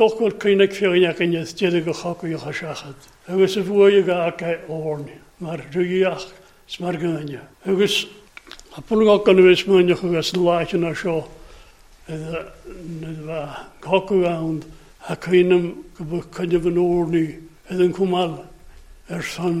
doch 0.00 0.14
gwrdd 0.16 0.38
cain 0.40 0.64
ag 0.64 0.72
ffyrin 0.78 1.04
ag 1.10 1.20
yn 1.26 1.34
ydw 1.36 1.52
dydig 1.60 1.92
o 1.92 1.96
chog 2.00 2.24
o 2.24 2.32
i'ch 2.32 2.48
asiachad. 2.48 3.10
Agos 3.28 3.58
y 3.60 3.66
fwy 3.68 4.00
ag 4.00 4.08
ag 4.16 4.46
orn. 4.72 5.04
Mae'r 5.44 5.66
rwyach 5.76 6.24
smar 6.72 6.96
gynnyddio. 7.02 7.42
Agos 7.68 8.00
A 8.76 8.80
pwnnw 8.84 9.04
gael 9.08 9.20
gan 9.24 9.38
ymwys 9.44 9.62
mwyn 9.68 9.92
yw'ch 9.92 10.00
ag 10.04 10.12
gwaith 10.16 10.32
laeth 10.42 10.72
yna 10.80 10.94
sio. 11.00 11.18
Nid 12.08 13.06
yma 13.20 13.38
gogw 13.84 14.24
a 15.08 15.14
cwynam 15.14 15.68
gybychan 16.00 16.54
y 16.56 16.58
fy 16.58 16.70
nôr 16.74 17.06
ni 17.12 17.20
ydyn 17.70 17.92
cwmal 17.94 18.32
er 19.12 19.22
son 19.28 19.58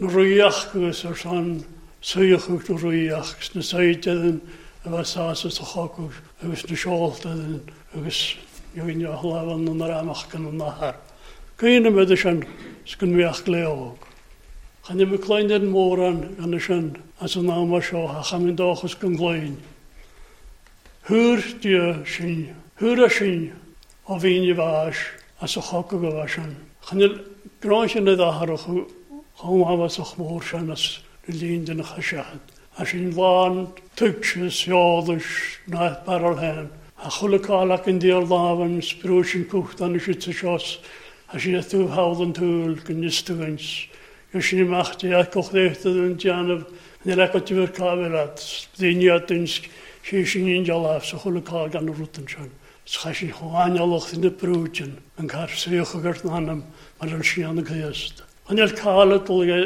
nrwyach 0.00 0.60
gwrs 0.72 1.02
er 1.10 1.18
son 1.22 1.50
swych 2.10 2.46
yw'r 2.48 2.64
nrwyach 2.72 3.34
gys 3.36 3.50
na 3.52 3.64
said 3.70 3.90
ydyn 4.08 4.38
a 4.86 4.94
fa 4.94 5.02
sas 5.10 5.44
y 5.44 5.50
tychogwch 5.52 6.16
agos 6.40 6.64
na 6.70 6.78
siolt 6.84 7.20
ydyn 7.28 7.58
agos 8.00 8.22
yw'n 8.78 9.04
iach 9.04 9.26
lafan 9.28 9.68
yn 9.74 9.84
yr 9.88 9.92
amach 9.98 10.22
gan 10.32 10.48
yn 10.48 10.56
nahar. 10.62 10.96
Cwynam 11.60 12.00
ydyn 12.00 12.22
sy'n 12.24 12.40
sgyn 12.88 13.12
mi 13.12 13.26
ach 13.28 13.42
gleog. 13.44 14.08
Chan 14.88 15.04
i'n 15.04 15.12
myclaen 15.12 15.52
yn 15.52 15.68
môran 15.74 16.22
gan 16.40 16.56
y 16.56 16.62
sy'n 16.64 16.90
as 17.20 17.36
yn 17.36 17.52
am 17.52 17.76
a 17.76 17.82
sio 17.84 18.06
a 18.08 18.24
cham 18.32 18.48
yn 18.48 18.56
doch 18.56 18.86
ys 18.88 18.96
gyn 19.02 19.18
gloen. 19.20 19.58
Hwyr 21.12 21.44
dia 21.60 21.90
sy'n, 22.08 22.46
hwyr 22.80 23.04
a 23.08 23.12
sy'n, 23.12 23.50
o 24.08 24.16
fi'n 24.16 24.44
i 24.48 24.54
as 24.58 25.56
a 25.56 25.60
choca 25.60 25.98
go 26.00 26.10
bhá 26.14 26.24
sin. 26.28 26.54
Chanil 26.82 27.12
gráin 27.60 28.04
na 28.08 28.14
dáthacha 28.16 28.88
chomhaha 29.36 29.84
a 29.84 30.72
as 30.72 31.00
y 31.28 31.32
lŷn 31.36 31.64
dyn 31.64 31.64
duna 31.64 31.84
asiad. 31.98 32.40
A 32.80 32.86
sin 32.86 33.12
bháin 33.12 33.68
tuse 33.96 34.48
seáis 34.48 35.28
na 35.68 35.92
barol 36.06 36.38
hen. 36.40 36.70
A 37.04 37.10
chulaáach 37.10 37.84
an 37.86 37.98
díal 38.00 38.24
láhan 38.26 38.80
sprú 38.80 39.22
sin 39.22 39.44
cúchtan 39.44 40.00
si 40.00 40.12
y 40.12 40.32
seos 40.32 40.78
a 41.28 41.38
si 41.38 41.52
a 41.54 41.60
tú 41.60 41.84
hádan 41.88 42.32
túúil 42.32 42.80
go 42.82 42.94
nistuhains. 42.94 43.88
Gu 44.32 44.40
sin 44.40 44.64
imachtaí 44.64 45.12
a 45.12 45.28
cochléta 45.28 45.90
an 45.90 46.16
deanamh 46.16 46.64
na 47.04 47.14
le 47.14 47.28
go 47.28 47.40
tíhar 47.40 47.68
cabhad, 47.76 48.40
Bdíine 48.72 49.20
dunsk 49.28 49.68
sí 50.02 50.24
sin 50.24 50.48
on 50.56 50.64
dealah 50.64 51.04
sa 51.04 51.18
chulaá 51.18 51.68
gan 51.68 51.86
yn 51.92 52.08
sin. 52.26 52.50
Sgais 52.88 53.18
i 53.20 53.26
hwaniolwch 53.36 54.14
yn 54.16 54.22
y 54.24 54.28
brwydyn 54.40 54.92
yn 55.20 55.26
cael 55.28 55.50
sych 55.60 55.90
o 55.96 55.98
gyrdd 56.00 56.30
anam 56.38 56.62
mae'n 56.96 57.18
yn 57.48 57.58
y 57.60 57.64
gysd. 57.70 58.22
Ond 58.48 58.62
i'r 58.64 58.72
cael 58.78 59.12
y 59.12 59.18
dwy 59.30 59.58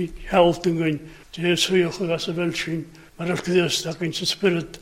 i 0.00 0.06
held 0.30 0.64
yn 0.70 0.78
gwyn, 0.80 0.96
dy'r 1.36 1.58
sych 1.60 1.98
o 2.00 2.08
gas 2.12 2.30
y 2.32 2.34
fel 2.38 2.54
sy'n 2.62 2.78
mae'n 3.18 3.34
yn 3.34 3.42
gysd 3.66 3.90
ac 3.92 4.00
yn 4.08 4.14
sysbryd 4.20 4.78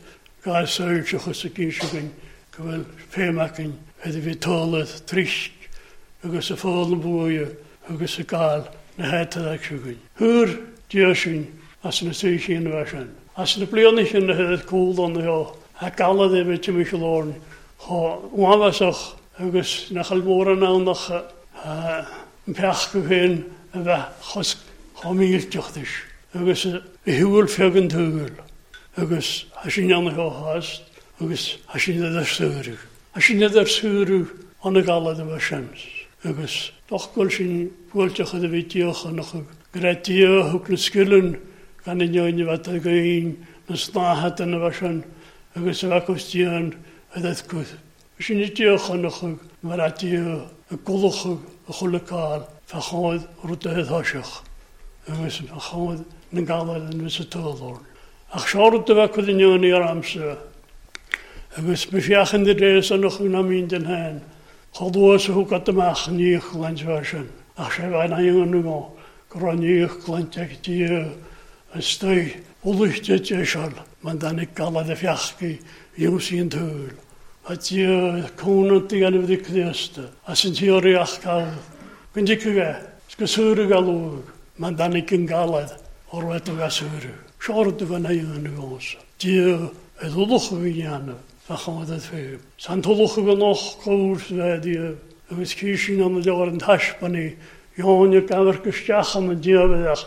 gael 0.47 0.69
sych 0.77 1.11
o 1.17 1.19
chos 1.25 1.41
y 1.49 1.53
gysg 1.57 1.83
yn 1.89 1.91
gwyn, 1.91 2.07
gyfel 2.55 2.85
ffem 3.17 3.43
ac 3.47 3.59
yn 3.65 3.75
wedi 4.05 4.23
fi 4.29 4.37
toledd 4.47 4.95
trisg 5.11 5.67
agos 6.29 6.53
y 6.55 6.59
ffôl 6.63 6.95
yn 6.95 7.03
bwy 7.03 7.41
agos 7.91 8.15
y 8.23 8.27
gael 8.31 8.63
na 9.01 9.11
het 9.17 9.35
ydych 9.41 9.55
ac 9.59 9.67
sy'n 9.67 9.83
gwyn. 9.89 9.99
Hwyr 10.23 10.55
diosyn 10.95 11.43
as 11.91 11.99
yn 12.07 12.15
y 12.15 12.15
sych 12.23 12.47
i'n 12.55 12.71
fasian. 12.77 13.11
As 13.35 13.59
yn 13.59 13.67
y 13.67 13.71
blionich 13.75 14.15
yn 14.21 14.31
y 14.31 14.39
hedd 14.45 14.63
cwl 14.71 14.95
o'n 15.09 15.19
y 15.19 15.27
ho, 15.27 15.39
a 15.83 15.91
galodd 15.99 16.39
e 16.39 16.47
fe 16.53 16.61
ti'n 16.69 16.79
mynd 16.79 17.31
i 17.35 17.49
Wafasoch 17.87 19.15
agus 19.39 19.89
na 19.91 20.03
chael 20.03 20.21
nánach 20.21 20.51
yn 20.51 20.63
awn 20.63 20.87
o'ch 20.87 21.09
yn 22.47 22.53
peach 22.53 22.83
gwyn 22.93 23.33
a 23.73 23.79
fe 23.83 24.01
chos 24.21 24.51
chomil 24.99 25.43
ddys. 25.49 25.89
Agus 26.35 26.61
y 26.65 27.11
hiwyl 27.17 27.47
ffeg 27.49 27.75
yn 27.81 27.89
tŵgl. 27.89 28.35
Agus 29.01 29.45
hasin 29.63 29.89
iawn 29.89 30.07
o'ch 30.07 30.43
hast. 30.45 30.83
Agus 31.19 31.47
hasin 31.73 32.03
edrych 32.05 32.29
sŵrw. 32.37 32.77
Hasin 33.17 33.41
edrych 33.49 33.73
sŵrw 33.73 34.21
ond 34.61 34.77
y 34.77 34.83
galad 34.85 35.17
y 35.19 35.25
yma 35.25 35.39
siams. 35.41 35.81
Agus 36.23 36.59
gwyl 37.15 37.33
sy'n 37.33 37.65
gwyl 37.95 38.13
diwch 38.13 38.35
ydw 38.37 38.53
i 38.53 38.61
diwch 38.69 39.05
yn 39.09 39.23
o'ch 39.23 39.33
Gredio 39.71 40.41
hwg 40.51 40.67
na 40.69 40.77
ysgilyn 40.77 41.33
gan 41.85 42.03
union 42.05 42.39
i 42.43 42.45
fath 42.45 42.65
fadau 42.67 42.81
gyn. 42.85 43.33
Nes 43.71 43.85
na 43.95 44.13
y 44.13 44.47
yma 44.47 44.73
sian. 44.77 45.03
Agus 45.57 45.81
y 45.81 45.89
fagos 45.95 46.29
diolch 46.29 46.77
ydydd 47.11 47.21
Ydadgwyd. 47.25 47.71
Sy'n 48.23 48.39
i 48.39 48.45
diolch 48.55 48.85
yn 48.93 49.07
ychwyg, 49.09 49.39
mae'r 49.67 49.81
adio 49.83 50.35
y 50.71 50.77
gwlwch 50.87 51.17
y 51.27 51.73
chwlycael 51.75 52.45
fe 52.71 52.83
choedd 52.87 53.25
rwdydd 53.49 53.89
hosiwch. 53.89 54.29
Ymwys 55.11 55.41
yn 55.43 55.49
choedd 55.65 56.05
yn 56.39 56.47
galed 56.51 56.85
yn 56.93 57.01
fes 57.03 57.17
y 57.25 57.25
tydor. 57.33 57.81
Ac 58.31 58.45
siarad 58.53 58.85
dyfa 58.87 59.09
cwydyn 59.17 59.41
nhw'n 59.41 59.67
i'r 59.71 59.87
amser. 59.89 60.29
Ymwys 61.59 61.83
mi 61.91 62.05
fiach 62.07 62.31
yn 62.37 62.47
ddides 62.47 62.93
yn 62.95 63.09
ychwyg 63.11 63.33
na 63.35 63.43
mi'n 63.49 63.67
dyn 63.73 63.89
hen. 63.91 64.21
Chodwys 64.79 65.27
y 65.27 65.35
hwgad 65.35 65.73
yma 65.73 65.89
ach 65.91 66.07
yn 66.13 66.21
i'ch 66.29 66.47
glant 66.53 66.85
fersiwn. 66.87 67.27
Ac 67.59 67.75
sef 67.81 67.97
a'n 68.05 68.15
a'n 68.21 68.41
yn 68.45 68.55
yma. 68.61 68.79
Gron 69.35 69.65
i'ch 69.67 69.99
glant 70.07 70.39
ag 70.45 70.55
di 70.69 70.79
yn 70.87 71.91
stwy. 71.91 72.29
Wlwyth 72.63 73.01
dy 73.09 73.17
ddysol. 73.25 73.73
Mae'n 74.05 74.21
dan 74.23 74.39
i 74.45 74.47
galed 74.57 74.95
y 74.95 74.99
fiach 75.03 75.31
yw 75.99 76.19
sy'n 76.23 76.47
tŵl. 76.51 76.93
A 77.51 77.55
ti 77.59 77.81
cwnnw'n 78.39 78.85
di 78.87 79.01
gan 79.01 79.15
ymwneud 79.17 79.41
cnesta. 79.47 80.05
A 80.29 80.35
sy'n 80.37 80.53
ti 80.55 80.69
o'r 80.71 80.85
iach 80.91 81.17
gael. 81.23 81.49
Gwyn 82.13 82.27
di 82.29 82.37
cyfa. 82.39 82.69
Sgyswyrw 83.11 83.67
gael 83.71 83.87
lwg. 83.89 84.29
Mae'n 84.61 84.77
dan 84.79 84.95
i 84.95 85.01
gyngalad. 85.09 85.73
O'r 86.13 86.29
wedw 86.31 86.55
gaswyrw. 86.59 87.15
Sior 87.41 87.73
dy 87.79 87.89
fan 87.89 88.07
hyn 88.07 88.31
yn 88.37 88.47
y 88.47 88.53
gos. 88.55 88.93
Di 89.19 89.35
y 89.41 89.57
ddwlwch 90.07 90.47
o 90.55 90.61
fi 90.63 90.71
gan. 90.79 91.11
A 91.51 91.55
chod 91.59 91.91
at 91.91 92.05
fi. 92.07 92.27
Sa'n 92.61 92.83
ddwlwch 92.85 93.19
o 93.19 93.25
fi 93.25 93.35
och 93.51 93.83
gwrs 93.83 94.29
fe 94.29 94.55
di. 94.63 94.77
Y 95.31 95.35
fydd 95.41 95.51
cysyn 95.59 96.05
am 96.05 96.21
y 96.21 96.25
dewar 96.27 96.53
yn 96.53 96.61
tashbani. 96.61 97.31
Ion 97.81 98.15
i'r 98.15 98.27
gafr 98.31 98.63
gysdiach 98.63 99.17
am 99.19 99.31
y 99.35 99.39
diafydach. 99.43 100.05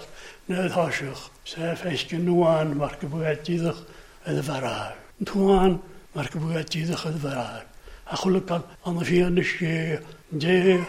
Nid 0.48 0.72
hosiwch. 0.78 1.28
Sef 1.48 1.84
eich 1.90 2.06
gynwan. 2.08 2.72
Mae'r 2.80 2.96
gyfwedidwch 3.04 3.84
yn 4.30 4.38
y 4.40 4.48
farag. 4.52 5.02
tuan 5.22 5.78
marka 6.14 6.38
bugaatiida 6.40 6.96
khadbaraar 6.96 7.62
akhulkan 8.10 8.62
anafianasheeya 8.84 10.00
dee 10.32 10.82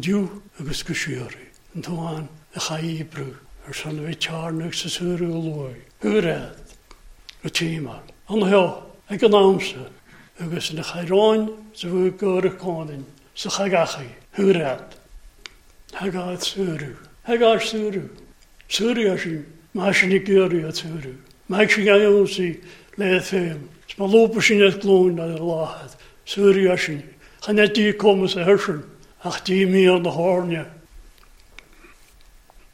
diu 0.00 0.20
aguskushiori 0.60 1.46
tuan 1.82 2.28
echaibru 2.58 3.34
ersan 3.68 3.96
vichaarnuk 4.06 4.72
sasuuruloi 4.74 5.76
huraad 6.02 6.68
utimar 7.44 8.00
anheo 8.32 8.66
aganaamse 9.10 9.84
agus 10.40 10.72
na 10.72 10.82
chairoin 10.82 11.42
sa 11.78 11.88
bhú 11.88 12.08
goraáin 12.20 13.04
sa 13.34 13.48
chagachaí 13.56 14.08
huraad 14.36 14.88
hagaad 16.00 16.40
suúrú 16.50 16.92
hagaar 17.28 17.60
suúrú 17.60 18.04
suúrú 18.74 19.16
sin 19.22 19.44
má 19.74 19.92
sin 19.92 20.12
i 20.16 20.20
géirí 20.26 20.60
a 20.68 20.72
suúrú 20.80 21.12
meid 21.50 21.68
sin 21.70 21.84
gaúsaí 21.86 22.50
leithim. 22.98 23.68
Sma 23.88 24.06
lopa 24.06 24.40
sin 24.40 24.60
et 24.62 24.80
glón 24.82 25.18
a 25.18 25.38
láhad, 25.38 26.68
a 26.70 26.76
sin. 26.78 27.02
Chan 27.42 27.56
etí 27.56 27.96
komas 27.96 28.36
a 28.36 28.44
hirsin, 28.44 28.82
ach 29.24 29.42
tí 29.44 29.64
mi 29.66 29.88
an 29.88 30.02
na 30.02 30.10
hárne. 30.10 30.66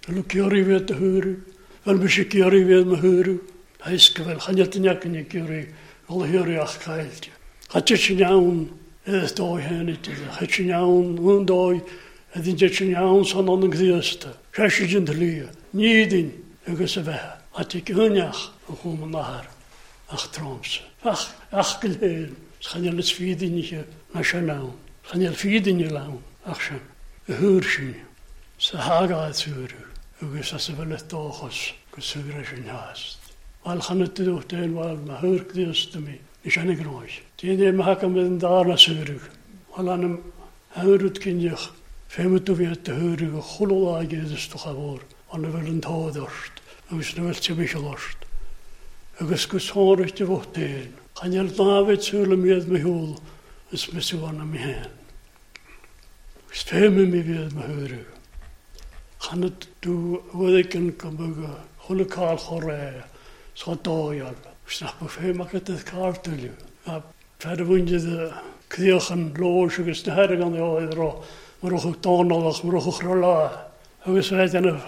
Lu 0.08 0.22
kiori 0.24 0.62
ved 0.64 0.90
a 0.90 0.94
húru, 0.94 1.36
vel 1.84 1.96
me 1.98 2.08
si 2.08 2.24
kiori 2.24 2.64
ved 2.64 2.86
ma 2.86 2.96
húru, 2.96 3.40
heiske 3.84 4.24
vel, 4.24 4.38
chan 4.40 4.56
etí 4.56 4.80
nekin 4.80 5.14
gyrri. 5.28 5.68
Fel 6.08 6.20
y 6.20 6.26
hwyrw 6.34 6.58
ach 6.60 6.78
kailte. 6.82 7.28
Hatsi 7.72 7.96
sin 7.96 8.18
jaun, 8.18 8.66
edith 9.06 9.34
dói 9.38 9.60
hennit, 9.64 10.04
hatsi 10.38 10.52
sin 10.52 10.68
jaun, 10.68 11.16
un 11.18 11.46
dói, 11.48 11.80
edith 12.36 12.58
dói 12.60 12.68
sin 12.74 12.92
jaun 12.92 13.24
san 13.24 13.48
annan 13.48 13.70
gdhjasta. 13.72 14.36
Sessi 14.52 14.84
jint 14.86 15.08
lia, 15.16 15.48
nidin, 15.72 16.28
agus 16.68 16.96
a 17.00 17.02
veha. 17.08 17.32
Hatsi 17.56 17.80
ki 17.84 17.92
hunjach, 17.96 18.50
a 18.68 18.72
húma 18.84 19.06
nahar. 19.08 19.46
ach 20.10 20.26
trams, 20.32 20.80
ach, 21.04 21.34
ach 21.50 21.80
geleden. 21.80 22.36
Het 22.58 22.66
gaat 22.66 22.80
niet 22.82 23.10
vier 23.12 23.38
dingen 23.38 23.86
nationaal. 24.12 24.74
Het 25.02 25.10
gaat 25.10 25.20
niet 25.20 25.36
vier 25.36 25.90
lang. 25.90 26.18
Ach, 26.42 26.60
ze 26.62 26.72
hoort 27.34 27.70
je. 27.72 27.94
Ze 28.56 28.76
haagt 28.76 29.08
het 29.10 29.38
zuur. 29.38 29.74
Ze 30.42 30.58
ze 30.60 30.76
wel 30.76 30.88
het 30.88 31.08
toch 31.08 31.48
is. 31.48 31.74
Ze 31.98 32.00
zuur 32.00 32.40
is 32.40 32.50
in 32.50 32.66
haast. 32.68 33.18
Maar 33.62 33.76
ik 33.76 33.82
ga 33.82 33.92
niet 33.94 34.16
doen 34.16 34.34
wat 34.34 34.50
hij 34.50 34.72
wil. 34.72 34.96
Maar 35.06 35.18
hoor 35.20 35.46
te 35.46 35.98
mij. 36.00 36.20
is 36.40 36.52
ga 36.54 36.62
niet 36.62 36.78
groeien. 36.78 37.08
Die 37.34 37.50
idee 37.52 37.72
hem 37.72 38.16
in 38.16 38.38
de 38.38 38.46
arme 38.46 38.76
zuur. 38.76 39.30
Maar 39.76 39.84
dan 39.84 40.20
kindje. 41.12 41.56
te 42.82 43.16
is 44.34 44.46
toch 44.46 44.62
gewoon. 44.62 45.00
we 45.30 45.50
willen 45.50 45.74
het 45.74 45.84
hoogdorst. 45.84 46.52
We 46.86 48.14
agus 49.22 49.46
go 49.46 49.58
sáirte 49.58 50.26
bhtéin. 50.26 50.90
Chaal 51.14 51.46
dáhid 51.54 52.02
súla 52.02 52.36
miad 52.36 52.66
me 52.66 52.80
húil 52.82 53.16
is 53.72 53.86
misúna 53.92 54.44
mi 54.44 54.58
héin. 54.58 54.88
Gus 56.48 56.62
féimi 56.64 57.06
mi 57.06 57.22
bhéad 57.22 57.54
me 57.54 57.62
thuú. 57.62 58.00
Channa 59.22 59.50
dú 59.82 60.20
bhcin 60.32 60.94
go 60.98 61.10
buga 61.10 61.54
thulaáil 61.86 62.36
cho 62.38 62.58
ré 62.60 63.04
sá 63.54 63.74
dóar, 63.84 64.34
gus 64.66 64.80
nach 64.82 64.98
bu 64.98 65.06
féach 65.06 65.54
a 65.54 65.84
cáúliú. 65.84 66.52
a 66.86 67.02
fer 67.38 67.56
bhainide 67.64 68.32
chuochan 68.68 69.32
lóir 69.38 69.70
agus 69.78 70.04
na 70.06 70.14
heir 70.14 70.32
an 70.32 70.54
áidrá 70.54 71.14
mar 71.62 71.72
chu 71.80 71.94
dáálach 72.02 72.64
mar 72.64 72.82
chu 72.82 72.90
chrolá. 72.90 73.68
agus 74.06 74.30
bheit 74.30 74.50
denna 74.52 74.80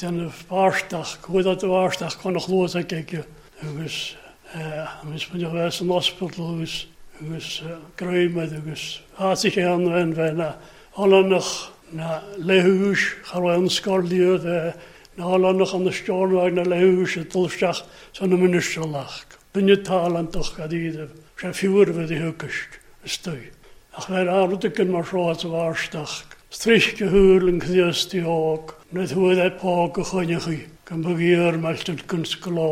denna 0.00 0.32
bhharsteach 0.48 1.18
chuda 1.22 1.54
bhharsteach 1.56 2.16
chuna 2.22 2.40
chlósa 2.40 2.80
ige 2.80 3.24
agus 3.62 4.16
eh, 4.54 4.88
mis 5.04 5.26
mu 5.32 5.44
bheits 5.50 5.80
an 5.80 5.88
hospital 5.88 6.54
agus 6.56 6.86
agus 7.20 7.62
eh, 7.64 7.76
gréimeid 7.98 8.54
agus 8.56 8.84
háí 9.18 9.50
ché 9.54 9.62
an 9.68 9.84
bhain 9.86 10.14
bheit 10.16 10.36
na 10.38 10.48
hallannach 10.96 11.50
na 11.92 12.20
leúis 12.38 13.04
charáin 13.28 13.68
scorliú 13.70 14.38
eh, 14.42 14.72
na 15.16 15.30
yn 15.38 15.44
an 15.46 15.60
na 15.60 15.92
stónhaid 15.92 16.56
na 16.58 16.66
leúis 16.66 17.16
a 17.16 17.22
dulsteach 17.24 17.84
san 18.12 18.30
na 18.30 18.36
ministralach. 18.36 19.22
yn 19.54 19.70
talantach 19.86 20.56
a 20.58 20.66
díidir 20.66 21.12
sé 21.38 21.52
fiúrfu 21.54 22.08
i 22.10 22.18
thucaist 22.18 22.80
stoi. 23.06 23.52
Ach 23.94 24.08
bheit 24.10 24.26
ardacin 24.28 24.90
mar 24.90 25.04
ráid 25.06 25.44
a 25.46 25.48
bhharsteach. 25.52 26.24
Strisce 26.50 27.06
húlan 27.10 27.58
chuíostí 27.60 28.20
ág, 28.22 28.74
na 28.90 29.06
thuad 29.06 29.38
é 29.38 29.50
pá 29.50 29.90
go 29.92 30.02
chuinechaí 30.02 30.73
gan 30.88 31.00
bod 31.02 31.16
bygir 31.16 31.56
llyfr 31.62 32.02
gyns 32.12 32.32
glo, 32.44 32.66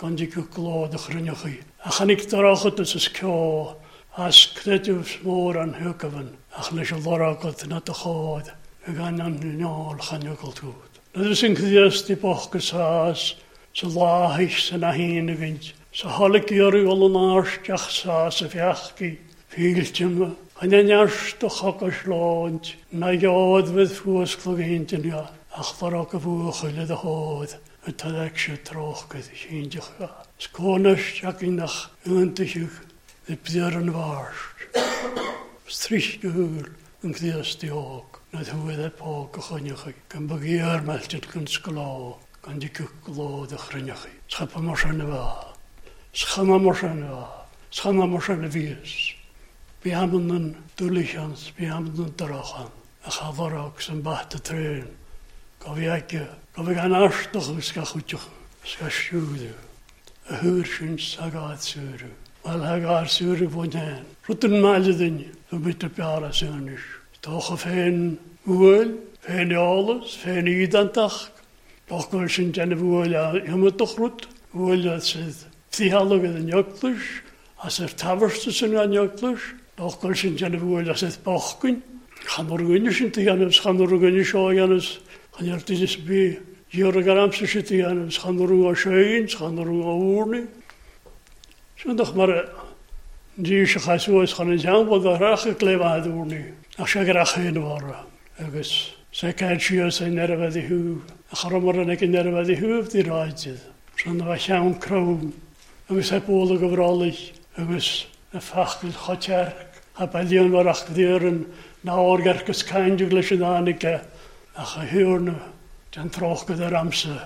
gan 0.00 0.14
di 0.16 0.24
glo 0.32 0.86
dy 0.88 0.96
chi. 1.02 1.50
A 1.84 1.90
chanig 1.92 2.22
dorochod 2.30 2.80
ys 2.80 2.94
ys 2.96 3.08
cio, 3.16 3.76
as 4.16 4.36
crediw 4.56 5.02
smwr 5.04 5.58
an 5.62 5.74
hygafyn, 5.74 6.30
a 6.56 6.60
chlys 6.64 6.92
o 6.96 6.96
ddorogod 7.04 7.66
na 7.68 7.80
dy 7.80 7.92
chod, 7.98 8.48
y 8.88 8.92
gan 8.96 9.20
an 9.20 9.36
niol 9.58 10.00
chaniogol 10.06 10.54
tŵd. 10.56 10.96
Nid 11.16 11.32
ys 11.34 11.42
yn 11.44 11.54
cyddias 11.58 12.04
di 12.08 12.14
boch 12.22 12.46
gysas, 12.52 13.34
sy 13.76 13.86
lahys 13.92 14.70
yn 14.76 14.84
a 14.88 14.94
hyn 14.96 15.28
y 15.28 15.36
fynt, 15.42 15.72
sy'n 15.92 16.16
holig 16.16 16.48
i 16.48 16.56
gyrw 16.62 16.88
ol 16.94 17.04
yn 17.10 17.18
arstiach 17.20 17.88
sas 17.92 18.40
y 18.40 18.48
fiachgi, 18.52 19.12
fyltym 19.52 20.22
yn 20.64 20.78
yn 20.80 20.94
arstach 21.02 21.60
o 21.68 21.74
lont, 22.08 22.72
na 22.92 23.12
iodd 23.12 23.74
fydd 23.74 23.92
ffwys 23.98 24.38
glwg 24.40 24.64
hyn 24.70 24.88
dyn 24.88 25.04
nhw 25.10 25.26
achbar 25.52 25.92
ag 25.92 26.14
a 26.16 26.18
bhuachaile 26.18 26.84
a 26.88 26.96
háid 26.96 27.58
a 27.84 27.92
taag 27.92 28.36
se 28.40 28.56
trochgad 28.62 29.26
síintecha. 29.36 30.08
Scónas 30.40 31.22
ag 31.28 31.42
inach 31.44 31.90
antaisiúch 32.08 32.78
de 33.28 33.36
bdear 33.36 33.76
an 33.76 33.90
bhharst. 33.92 34.58
Strisnúil 35.68 36.72
und 37.04 37.14
bhdiastíog 37.18 38.16
na 38.32 38.40
thuid 38.48 38.78
e 38.80 38.88
pá 38.96 39.12
go 39.32 39.40
chunecha 39.44 39.92
gan 40.08 40.26
bagéar 40.28 40.80
meiltid 40.88 41.28
gan 41.28 41.44
scolá 41.44 42.16
gan 42.42 42.58
di 42.58 42.68
cyló 42.70 43.44
a 43.44 43.56
chrunechi. 43.56 44.08
Schapa 44.28 44.60
mar 44.62 44.76
se 44.78 44.88
na 44.92 45.04
bha. 45.04 45.52
Schama 46.14 46.58
mar 46.62 46.76
se 46.76 46.88
na 46.88 47.06
bha. 47.08 47.28
Schama 47.70 48.06
mar 48.08 48.22
se 48.24 48.36
na 48.36 48.48
bhíos. 48.48 49.14
Bí 49.84 49.90
hamann 49.92 50.30
an 50.32 50.56
dúlisians, 50.78 51.52
bí 51.52 51.66
bi 51.66 51.66
an 51.68 51.90
darachan. 52.16 52.70
A 53.04 53.10
chafarach 53.10 53.82
sy'n 53.82 54.00
baht 54.06 54.32
y 54.32 54.92
go 55.64 55.74
bhí 55.76 55.88
aice 55.94 56.22
go 56.54 56.62
bh 56.66 56.78
an 56.84 56.94
ástochas 56.98 57.72
go 57.74 57.84
chuteach 57.86 58.26
sa 58.66 58.86
siúda 58.90 59.50
a 60.30 60.38
thuúr 60.42 60.62
sin 60.66 60.94
sagádsúra. 60.98 62.06
Mal 62.46 62.62
agársúra 62.62 63.42
bhnein. 63.50 64.02
Rutan 64.26 64.52
maiile 64.60 64.92
duine 64.98 65.26
a 65.52 65.56
bit 65.56 65.82
a 65.84 65.88
peara 65.88 66.30
súnis. 66.32 66.78
Tócha 67.22 67.56
féin 67.58 68.18
bhil, 68.46 68.98
féin 69.22 69.50
álas, 69.54 70.14
féin 70.18 70.46
iad 70.46 70.74
antach, 70.78 71.30
Táhfuil 71.88 72.28
sin 72.30 72.52
déna 72.54 72.74
bhile 72.78 73.42
imimeachrút 73.46 74.26
bhile 74.54 74.94
siad 75.02 75.42
tíhallagad 75.74 76.36
an 76.38 76.46
joglais 76.48 77.20
as 77.64 77.80
ar 77.80 77.90
tahairsta 77.90 78.50
san 78.54 78.76
an 78.78 78.94
joglais, 78.94 79.42
Táhfuil 79.78 80.14
sin 80.16 80.36
déna 80.38 80.58
bhile 80.62 80.90
a 80.90 80.96
siad 80.96 81.18
bachcuin, 81.26 81.82
Chanúgine 82.30 82.94
sin 82.94 83.10
tíanamh 83.10 83.50
chanúgine 83.52 84.22
seo 84.24 84.46
anamh 84.54 84.94
Han 85.36 85.48
er 85.48 85.58
det 85.66 85.88
så 85.88 86.00
vi 86.06 86.38
gjør 86.72 86.96
garam 87.06 87.32
så 87.32 87.46
shit 87.48 87.70
igjen 87.72 88.10
så 88.12 88.26
han 88.26 88.38
ro 88.40 88.66
og 88.68 88.76
skøyn 88.76 89.28
så 89.32 89.46
han 89.48 89.56
ro 89.64 89.78
og 89.80 90.02
orni. 90.16 90.46
Så 91.80 91.94
da 91.96 92.04
mer 92.14 92.32
de 93.38 93.62
shkhasu 93.66 94.20
is 94.22 94.32
han 94.36 94.52
jan 94.60 94.88
og 94.92 95.00
da 95.04 95.16
rakh 95.16 95.54
kleva 95.58 95.94
adurni. 95.96 96.36
Ashag 96.78 97.08
rakhin 97.16 97.56
var. 97.62 98.04
Agus 98.38 98.94
sekatchi 99.10 99.80
os 99.80 100.00
en 100.02 100.12
nervadi 100.14 100.60
hu. 100.68 100.98
Kharamar 101.34 101.80
nek 101.86 102.00
nervadi 102.00 102.54
hu 102.56 102.82
di 102.92 103.00
rajid. 103.02 103.58
Shan 103.96 104.18
va 104.26 104.36
shaun 104.36 104.74
krom. 104.80 105.32
Agus 105.88 106.10
heb 106.10 106.28
olig 106.28 106.62
overallig. 106.62 107.32
Agus 107.56 108.06
a 108.34 108.38
fachtel 108.38 108.92
khachar. 108.92 109.52
Ha 109.94 110.06
balion 110.06 110.52
var 110.52 110.68
akhdiren 110.74 111.46
na 111.84 111.96
orgarkus 111.96 112.62
kanjuglishin 112.68 113.42
anike 113.42 113.98
a 114.56 114.64
cha 114.68 114.84
hiúrna 114.84 115.32
dyn 115.94 116.10
troch 116.12 116.44
ar 116.52 116.74
amser, 116.76 117.22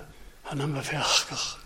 han 0.46 0.60
am 0.60 0.76
y 0.78 0.82
fechgach. 0.82 1.56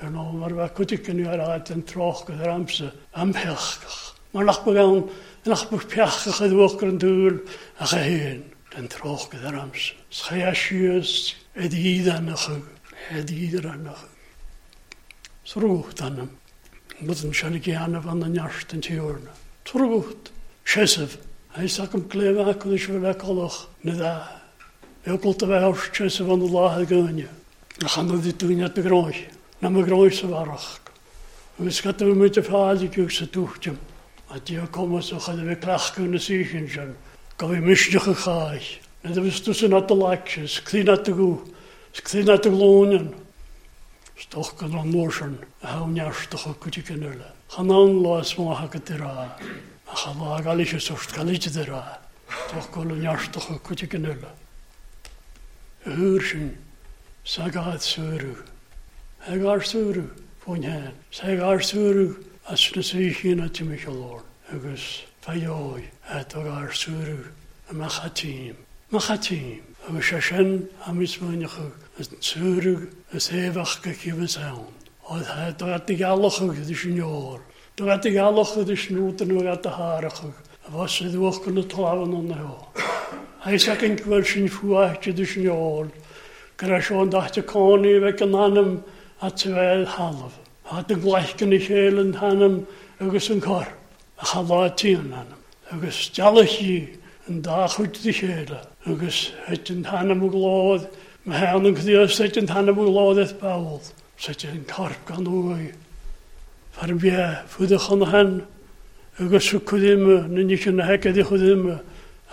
Er 0.00 0.08
no 0.10 0.24
mae'r 0.32 0.54
fe 0.56 0.66
cwdigyn 0.78 1.20
i 1.22 1.26
ar 1.30 1.42
a 1.50 1.58
den 1.60 1.82
trochgad 1.86 2.40
ar 2.40 2.54
amsa 2.54 2.88
am 3.14 3.32
fechgach. 3.36 4.00
Mae'n 4.32 4.46
lach 4.48 4.62
bod 4.64 4.76
gael, 4.78 5.02
yn 5.06 5.52
lach 5.52 5.66
bod 5.70 5.84
fechgach 5.84 6.16
y 6.42 6.48
ddwch 6.54 6.84
yn 6.88 6.96
dŵr 7.02 7.36
a 7.78 7.90
cha 7.92 8.00
hyn 8.06 8.40
dyn 8.72 8.88
troch 8.92 9.26
gyda'r 9.34 9.58
amser. 9.60 9.96
Sgai 10.10 10.42
a 10.48 10.54
siws 10.56 11.12
edd 11.60 11.76
i 11.76 11.98
ddanach 12.06 12.48
edd 13.12 13.30
i 13.36 13.50
ddanach. 13.52 14.00
Srwt 15.48 16.00
anam. 16.08 16.32
Mwyd 17.02 17.22
yn 17.28 17.34
siarad 17.36 17.62
gian 17.68 17.98
af 18.00 18.06
anna 18.08 18.30
niart 18.32 18.72
yn 18.74 18.82
tiwrna. 18.86 19.32
Trwt. 19.68 20.32
Siesaf. 20.64 21.18
A'i 21.52 21.68
sac 21.68 21.92
am 21.98 22.06
glefa 22.08 22.46
ac 22.54 22.64
oedd 22.64 22.78
eisiau 22.78 23.02
fe 23.04 23.12
colwch. 23.20 23.66
Nid 23.84 24.00
a. 24.00 24.14
Wilkotte 25.06 25.46
wij 25.46 25.62
als 25.62 25.88
tussen 25.92 26.26
van 26.26 26.38
de 26.38 26.50
lage 26.50 26.86
gunje. 26.86 27.26
Dan 27.76 27.88
gaan 27.88 28.10
we 28.10 28.20
dit 28.20 28.38
doen 28.38 28.56
net 28.56 28.74
begrootje. 28.74 29.24
Dan 29.58 29.72
begrootje 29.72 30.28
waarachtig. 30.28 30.92
We 31.54 31.70
schatten 31.70 32.08
we 32.10 32.14
met 32.14 32.34
de 32.34 32.42
vaderlijkste 32.42 33.30
tochtje. 33.30 33.72
At 34.26 34.46
die 34.46 34.66
komen 34.70 35.02
zo 35.02 35.18
gaan 35.18 35.44
we 35.46 35.56
kracht 35.56 35.92
kunnen 35.94 36.20
zien. 36.20 36.70
Kan 37.36 37.48
we 37.50 37.56
misje 37.56 38.00
gegaan. 38.00 38.58
En 39.00 39.12
dat 39.12 39.24
was 39.24 39.40
tussen 39.40 39.70
dat 39.70 39.88
de 39.88 39.94
lakjes. 39.94 40.62
Kleen 40.62 40.84
dat 40.84 41.04
de 41.04 41.12
goe. 41.12 41.38
Kleen 42.02 42.24
dat 42.24 42.42
de 42.42 42.50
lonen. 42.50 43.14
Stoch 44.14 44.54
kan 44.54 44.70
dan 44.70 44.88
morsen. 44.88 45.40
Hou 45.58 45.90
njarstig 45.90 46.48
ook 46.48 46.60
kutje 46.60 46.82
Hanan 46.86 47.16
Gaan 47.46 47.68
dan 47.68 47.90
laas 47.92 48.34
maken 48.34 48.82
te 48.82 48.96
raar. 48.96 49.36
Gaan 49.84 50.18
we 50.18 50.24
agalische 50.24 50.78
soort 50.78 51.06
kaletje 51.12 51.50
te 51.50 51.64
raar. 51.64 52.00
Toch 52.54 52.70
kan 52.70 52.90
een 52.90 53.02
Hwrsyn, 55.82 56.52
sagad 57.26 57.82
sŵrw. 57.82 58.34
Hag 59.26 59.40
ar 59.52 59.58
sŵrw, 59.66 60.02
fwy'n 60.44 60.62
hen. 60.66 60.92
Sag 61.10 61.40
ar 61.42 61.58
sŵrw, 61.70 62.04
as 62.46 62.62
na 62.76 62.82
sŵchyn 62.90 63.42
a 63.42 63.48
ti'n 63.50 63.66
mich 63.66 63.86
Agus 64.52 64.84
faioi, 65.24 65.82
adog 66.20 66.46
ar 66.52 66.70
sŵrw, 66.70 67.16
a 67.66 67.72
Agus 69.88 70.12
a 70.14 70.20
sen 70.22 70.68
am 70.86 71.00
ismwynach 71.08 71.58
ag 71.66 71.72
sŵrw, 72.30 72.76
a 73.12 73.18
sefach 73.26 73.74
gach 73.82 74.06
i 74.06 74.12
fy 74.22 74.26
sawn. 74.36 74.70
Oedd 75.10 75.26
hedd 75.34 75.62
o 75.62 75.66
adeg 75.80 76.02
alwch 76.14 76.38
ag 76.46 76.58
ydych 76.62 76.84
yn 76.92 76.98
ior. 77.02 77.40
Dwi'n 77.74 77.90
adeg 77.98 78.16
alwch 78.28 78.54
ydych 78.62 78.86
yn 78.92 78.98
rwyd 79.02 79.20
yn 79.26 79.48
o'r 82.38 82.82
Æsak 83.46 83.82
en 83.82 83.96
kvæl 83.98 84.24
sin 84.24 84.48
fua 84.48 84.94
til 85.02 85.16
du 85.18 85.24
sin 85.24 85.44
jól. 85.50 85.88
Grasjón 86.60 87.08
dætti 87.10 87.40
koni 87.40 87.92
vekkan 87.98 88.34
hannum 88.38 88.82
at 89.22 89.32
tvæl 89.36 89.86
halv. 89.86 90.30
Hattu 90.64 90.94
glækken 91.00 91.52
i 91.52 91.58
sjælen 91.60 92.14
hannum 92.14 92.66
agus 93.00 93.30
en 93.30 93.40
kor. 93.40 93.64
Halva 94.18 94.68
tíun 94.68 95.02
hannum. 95.16 95.40
Agus 95.70 95.94
stjallaki 95.94 96.86
en 97.28 97.42
dækut 97.42 98.04
i 98.04 98.12
sjæle. 98.12 98.58
Agus 98.86 99.34
hættin 99.46 99.84
hannum 99.84 100.22
og 100.24 100.30
glóð. 100.34 100.86
Med 101.24 101.36
hannum 101.42 101.74
kðiðast 101.74 102.22
hættin 102.22 102.46
o 102.50 102.54
og 102.54 102.76
glóð 102.76 103.40
bawl. 103.40 103.80
báð. 104.20 104.44
yn 104.54 104.64
korp 104.68 105.02
gan 105.08 105.26
úi. 105.26 105.64
Fyrir 106.72 106.98
bjæ 106.98 107.34
fudachan 107.46 108.02
hann. 108.06 108.42
Agus 109.18 109.50
hukkudimu, 109.50 110.16
ninnikin 110.28 110.80
hekkaði 110.82 111.22
hudimu. 111.22 111.78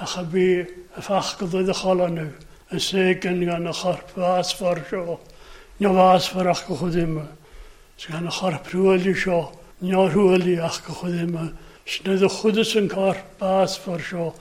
Ach 0.01 0.19
a 0.19 0.23
bjæ 0.31 0.65
fachgad 0.97 1.69
a 1.69 1.73
chalanú 1.73 2.31
a 2.71 2.75
ségan 2.77 3.45
gan 3.45 3.61
na 3.63 3.71
charpás 3.71 4.53
far 4.53 4.83
seo, 4.89 5.19
Neás 5.79 6.27
farach 6.27 6.67
go 6.67 6.75
chudéime, 6.75 7.27
s 7.97 8.05
gan 8.07 8.23
na 8.25 8.29
charprúí 8.31 8.99
seo 9.15 9.51
nearthúí 9.81 10.59
ach 10.59 10.81
go 10.85 10.93
chudéime, 10.93 11.53
snéad 11.85 12.23
a 12.23 12.27
chudas 12.27 12.75
an 12.75 12.87
carpás 12.89 13.77
far 13.77 13.99
seo, 14.01 14.33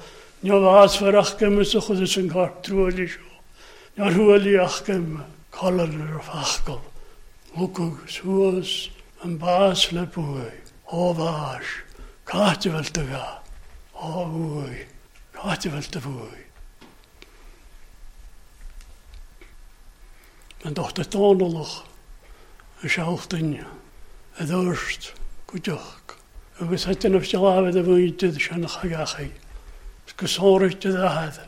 Neás 0.43 0.97
farach 0.97 1.39
goime 1.39 1.61
a 1.61 1.65
chudas 1.65 2.17
an 2.17 2.29
carp 2.31 2.63
trúí 2.65 3.07
seo, 3.09 3.31
Nearthúí 3.97 4.59
ach 4.59 4.85
goime 4.85 5.25
choan 5.53 5.81
a 5.83 6.21
fachgal, 6.21 6.81
Muú 7.57 7.97
suas 8.09 8.91
an 9.25 9.39
bás 9.39 9.91
le 9.93 10.07
buai, 10.07 10.53
óhváis, 10.93 11.83
ga, 12.25 12.55
áhuaai. 13.99 14.87
Rád 15.39 15.67
a 15.67 15.69
bhfuil 15.71 15.95
a 15.95 16.01
bhúi. 16.09 16.43
An 20.67 20.75
docht 20.75 20.99
a 20.99 21.05
tánalach 21.07 21.87
a 22.83 22.87
seachtainne 22.89 23.63
a 24.39 24.43
dúirst 24.43 25.13
go 25.47 25.59
deach. 25.61 26.17
agus 26.59 26.87
a 26.91 26.95
tinmh 26.99 27.23
seáhad 27.23 27.77
a 27.79 27.83
bhúidead 27.87 28.39
se 28.43 28.57
na 28.59 28.67
chagachaí. 28.67 29.31
go 30.17 30.27
sóirte 30.27 30.91
a 30.99 31.09
head 31.21 31.39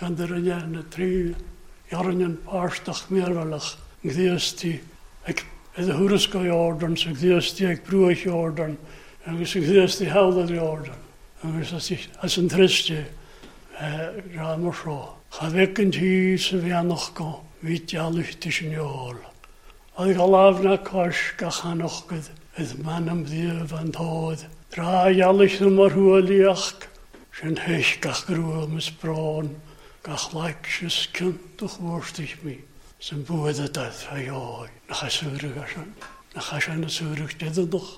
gan 0.00 0.14
de 0.16 0.24
rinne 0.24 0.56
na 0.72 0.82
trí 0.88 1.36
jarann 1.92 2.40
páirstach 2.48 3.04
méhheach 3.12 3.76
gdíostí 4.02 4.78
ag 5.28 5.44
thuras 5.76 6.24
go 6.32 6.40
ordan 6.48 6.96
sa 6.96 7.10
gdíostí 7.12 7.68
ag 7.68 7.84
brúach 7.84 8.24
ordan 8.32 8.78
agus 9.26 9.52
gdíostí 9.60 10.08
heladí 10.08 10.56
ordan. 10.56 11.09
As 12.20 12.34
yn 12.36 12.50
triste, 12.52 12.96
rhan 14.32 14.64
o'r 14.70 14.74
sio. 14.80 14.96
Chafeg 15.36 15.78
yn 15.80 15.92
tŷ 15.96 16.08
sy'n 16.46 16.60
fi 16.66 16.72
anoch 16.78 17.06
go, 17.20 17.28
fi 17.62 17.78
dialwch 17.92 18.34
ti 18.42 18.50
sy'n 18.52 18.74
iol. 18.76 19.20
Oedd 19.96 20.12
galaf 20.18 20.58
na 20.66 20.74
cors 20.88 21.20
anoch 21.70 21.96
gyd, 22.10 22.26
ydd 22.60 22.74
man 22.84 23.08
am 23.14 23.22
ddiaf 23.30 23.72
an 23.78 23.88
todd. 23.96 24.42
Dra 24.76 25.06
ialwch 25.14 25.56
hwyl 25.62 26.28
i 26.28 26.38
ach, 26.52 26.74
sy'n 27.40 27.56
hyll 27.64 27.92
gach 28.04 28.20
grwyl 28.28 28.68
mys 28.74 28.90
bron, 29.00 29.48
gach 30.10 30.28
laig 30.36 30.68
sy'n 30.76 30.92
cynt 31.16 31.62
o'ch 31.64 31.78
wrstych 31.86 32.36
mi. 32.44 32.58
Sy'n 33.00 33.24
bwyd 33.30 33.62
y 33.64 33.70
dath 33.80 34.02
a 34.12 34.20
ioi, 34.26 34.68
na 34.90 35.00
chaswyrwg 35.00 35.56
asan, 35.64 35.88
na 36.36 36.44
chasan 36.50 36.84
y 36.84 36.92
swyrwg 36.98 37.38
dyddwch. 37.46 37.94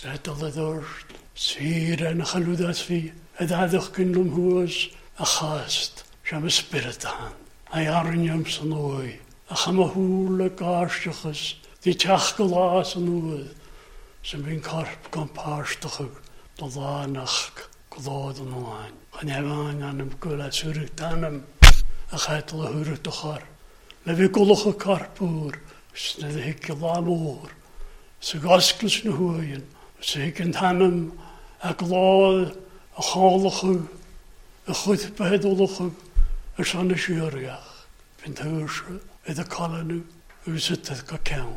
Sfedol 0.00 0.48
y 0.50 0.50
ddwrst. 0.58 1.14
سيرا 1.38 2.24
خلودات 2.24 2.76
في 2.76 3.12
أدعدخ 3.40 3.90
كنلم 3.90 4.28
هوس 4.34 4.88
أخاست 5.18 6.04
شام 6.30 6.48
سبيرتان 6.48 7.32
أيارن 7.74 8.24
يم 8.24 8.44
سنوي 8.44 9.14
أخمهول 9.50 10.48
قاشتخس 10.60 11.54
دي 11.84 11.94
تخقلاس 11.94 12.96
نوذ 12.96 13.46
سمين 14.24 14.60
كارب 14.60 14.98
كم 15.12 15.28
باشتخك 15.36 16.14
ضلانخك 16.64 17.58
قضاد 17.90 18.40
نوان 18.40 18.92
خنيوان 19.12 19.82
أنم 19.82 20.10
كولا 20.20 20.50
سورك 20.50 20.90
تانم 20.96 21.42
أخيط 22.12 22.52
لهور 22.54 22.96
تخار 22.96 23.42
لبي 24.06 24.28
كولخ 24.28 24.68
كاربور 24.68 25.58
sy'n 25.96 26.24
هيك 26.24 26.72
yn 26.72 27.48
سقاسكلس 28.20 29.06
نهوين 29.06 29.64
سيكن 30.02 30.50
تانم 30.52 31.10
a 31.62 31.72
gláil 31.72 32.52
a 32.94 33.02
hálachu 33.02 33.88
a 34.66 34.74
chud 34.74 35.12
behédólachu 35.16 35.90
a 36.58 36.62
sanna 36.62 36.96
siúreach 36.96 37.86
fin 38.20 38.34
thuúse 38.34 39.00
i 39.26 39.32
a 39.36 39.44
choú 39.44 40.02
úsite 40.46 40.94
go 41.06 41.16
cean. 41.24 41.56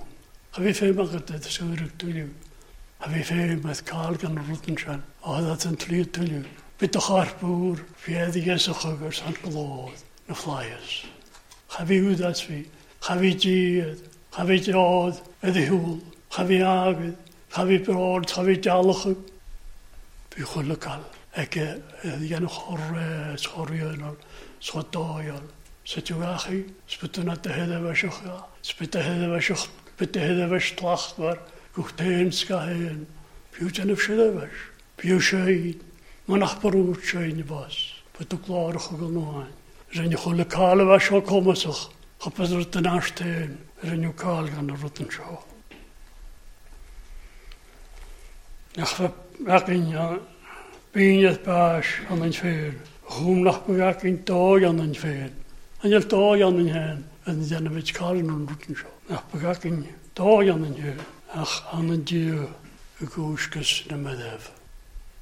A 0.55 0.59
bhí 0.59 0.73
fé 0.73 0.89
agad 0.89 1.29
a 1.29 1.37
suúach 1.39 1.91
túliú, 1.97 2.29
a 2.99 3.07
bhí 3.09 3.23
fé 3.23 3.59
meid 3.61 3.81
cáil 3.83 4.15
gan 4.17 4.39
rutansein 4.47 5.03
á 5.23 5.29
an 5.43 5.75
trí 5.75 6.05
túliú, 6.05 6.45
bit 6.79 6.95
a 6.95 6.99
charpúr 6.99 7.83
féadhé 7.95 8.55
a 8.55 8.57
chugur 8.57 9.13
san 9.13 9.35
glóid 9.43 9.99
na 10.27 10.33
flyas. 10.33 11.03
Cha 11.69 11.83
bhí 11.83 11.99
údas 12.01 12.41
hí, 12.47 12.65
cha 13.01 13.15
bhí 13.15 13.35
díad, 13.35 13.99
cha 14.33 14.43
bhí 14.45 14.57
rád 14.73 15.15
a 15.43 15.47
dhúil, 15.53 16.01
cha 16.29 16.43
bhí 16.45 16.59
agad, 16.63 17.15
cha 17.53 17.63
bhí 17.65 17.77
brád, 17.85 18.25
cha 18.27 18.41
bhí 18.43 18.55
dealachu, 18.57 19.15
bychwlykal 20.35 21.03
ac 21.39 21.55
yn 22.05 22.45
hor 22.49 22.81
sgorion 23.41 24.01
ol, 24.11 24.17
sgodoi 24.61 25.31
ol. 25.33 25.45
Så 25.89 26.01
du 26.05 26.17
er 26.21 26.37
ikke 26.37 26.73
spytten 26.85 27.31
at 27.33 27.41
det 27.43 27.55
hele 27.55 27.79
var 27.81 27.95
sjokk, 27.97 28.17
spytten 28.67 29.01
hele 29.05 29.29
var 29.31 29.41
sjokk, 29.41 29.63
spytten 29.95 30.21
hele 30.27 30.49
var 30.51 30.61
slagt 30.61 31.17
var, 31.17 31.39
gukten 31.73 32.29
skal 32.35 32.67
hen, 32.67 32.99
bjuten 33.55 33.89
av 33.93 34.01
skjøde 34.03 34.27
var, 34.35 34.51
bjøsjøyn, 35.01 35.79
man 36.29 36.45
har 36.45 36.59
på 36.61 36.69
rotsjøyn 36.75 37.41
i 37.41 37.45
bas, 37.49 37.77
på 38.13 38.27
du 38.29 38.37
klarer 38.45 38.77
ikke 38.77 39.01
å 39.01 39.09
nå 39.15 39.23
han. 39.39 39.47
Ren 39.97 40.13
jo 40.13 40.19
kjole 40.21 40.45
kale 40.45 40.85
var 40.85 41.01
sjokk 41.01 41.25
komme 41.25 41.55
seg, 41.57 41.81
hoppet 42.27 42.53
rutten 42.53 42.91
arsten, 42.91 43.55
ren 43.81 44.05
jo 44.05 44.13
kale 44.19 44.53
gann 44.53 44.69
rutten 44.77 45.09
sjokk. 45.09 45.55
Jeg 48.77 48.85
har 48.93 49.09
Wegbrinja, 49.47 50.19
bíin 50.91 51.23
eith 51.23 51.37
bæs 51.47 51.87
an 52.11 52.23
ein 52.27 52.33
fyr. 52.35 52.73
Hún 53.07 53.45
lach 53.47 53.61
bú 53.63 53.77
ek 53.79 54.03
ein 54.03 54.17
dag 54.27 54.65
an 54.67 54.81
ein 54.83 54.91
fyr. 54.99 55.29
An 55.79 55.93
jöld 55.95 56.09
dag 56.11 56.43
an 56.43 56.57
ein 56.59 56.67
hén, 56.73 57.05
en 57.23 57.39
jenna 57.47 57.71
vits 57.71 57.93
karin 57.95 58.27
an 58.27 58.43
rúttin 58.49 58.75
sá. 58.75 58.91
Lach 59.07 59.23
bú 59.31 59.39
ek 59.39 59.63
ein 59.69 59.85
dag 60.19 60.51
an 60.55 60.65
ein 60.67 60.75
hér, 60.81 60.99
ach 61.31 61.55
an 61.71 61.87
ein 61.95 62.03
djú 62.09 62.49
a 62.99 63.05
gúskis 63.15 63.77
na 63.87 63.95
meðef. 64.01 64.49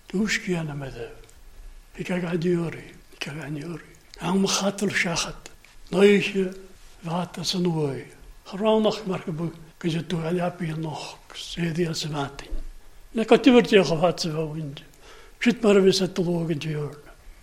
Dúski 0.10 0.58
an 0.58 0.74
a 0.74 0.74
meðef. 0.80 1.14
Ik 2.02 2.10
ek 2.10 2.26
ein 2.26 2.42
djúri, 2.42 2.88
ik 3.20 3.28
ek 3.30 3.38
ein 3.46 3.62
djúri. 3.62 3.96
Ang 4.26 4.42
mú 4.42 4.50
khatul 4.50 4.98
shakhat, 4.98 5.52
nöyhi 5.94 6.48
vata 7.06 7.44
san 7.46 7.70
uvöi. 7.70 8.08
Hrán 8.50 8.90
ach 8.90 9.04
marg 9.06 9.30
bú, 9.30 9.52
gizu 9.78 10.02
tú 10.10 10.26
elja 10.26 10.50
bíin 10.50 10.82
nóg, 10.88 11.06
sédi 11.38 11.86
a 11.86 11.94
sem 11.94 12.16
atin. 12.16 12.57
Nekatüverdiye 13.18 13.84
kafatı 13.84 14.34
ve 14.34 14.38
oyundu. 14.38 14.80
Şitmarı 15.40 15.86
ve 15.86 15.94
sattılığı 15.94 16.54
gidiyor. 16.54 16.96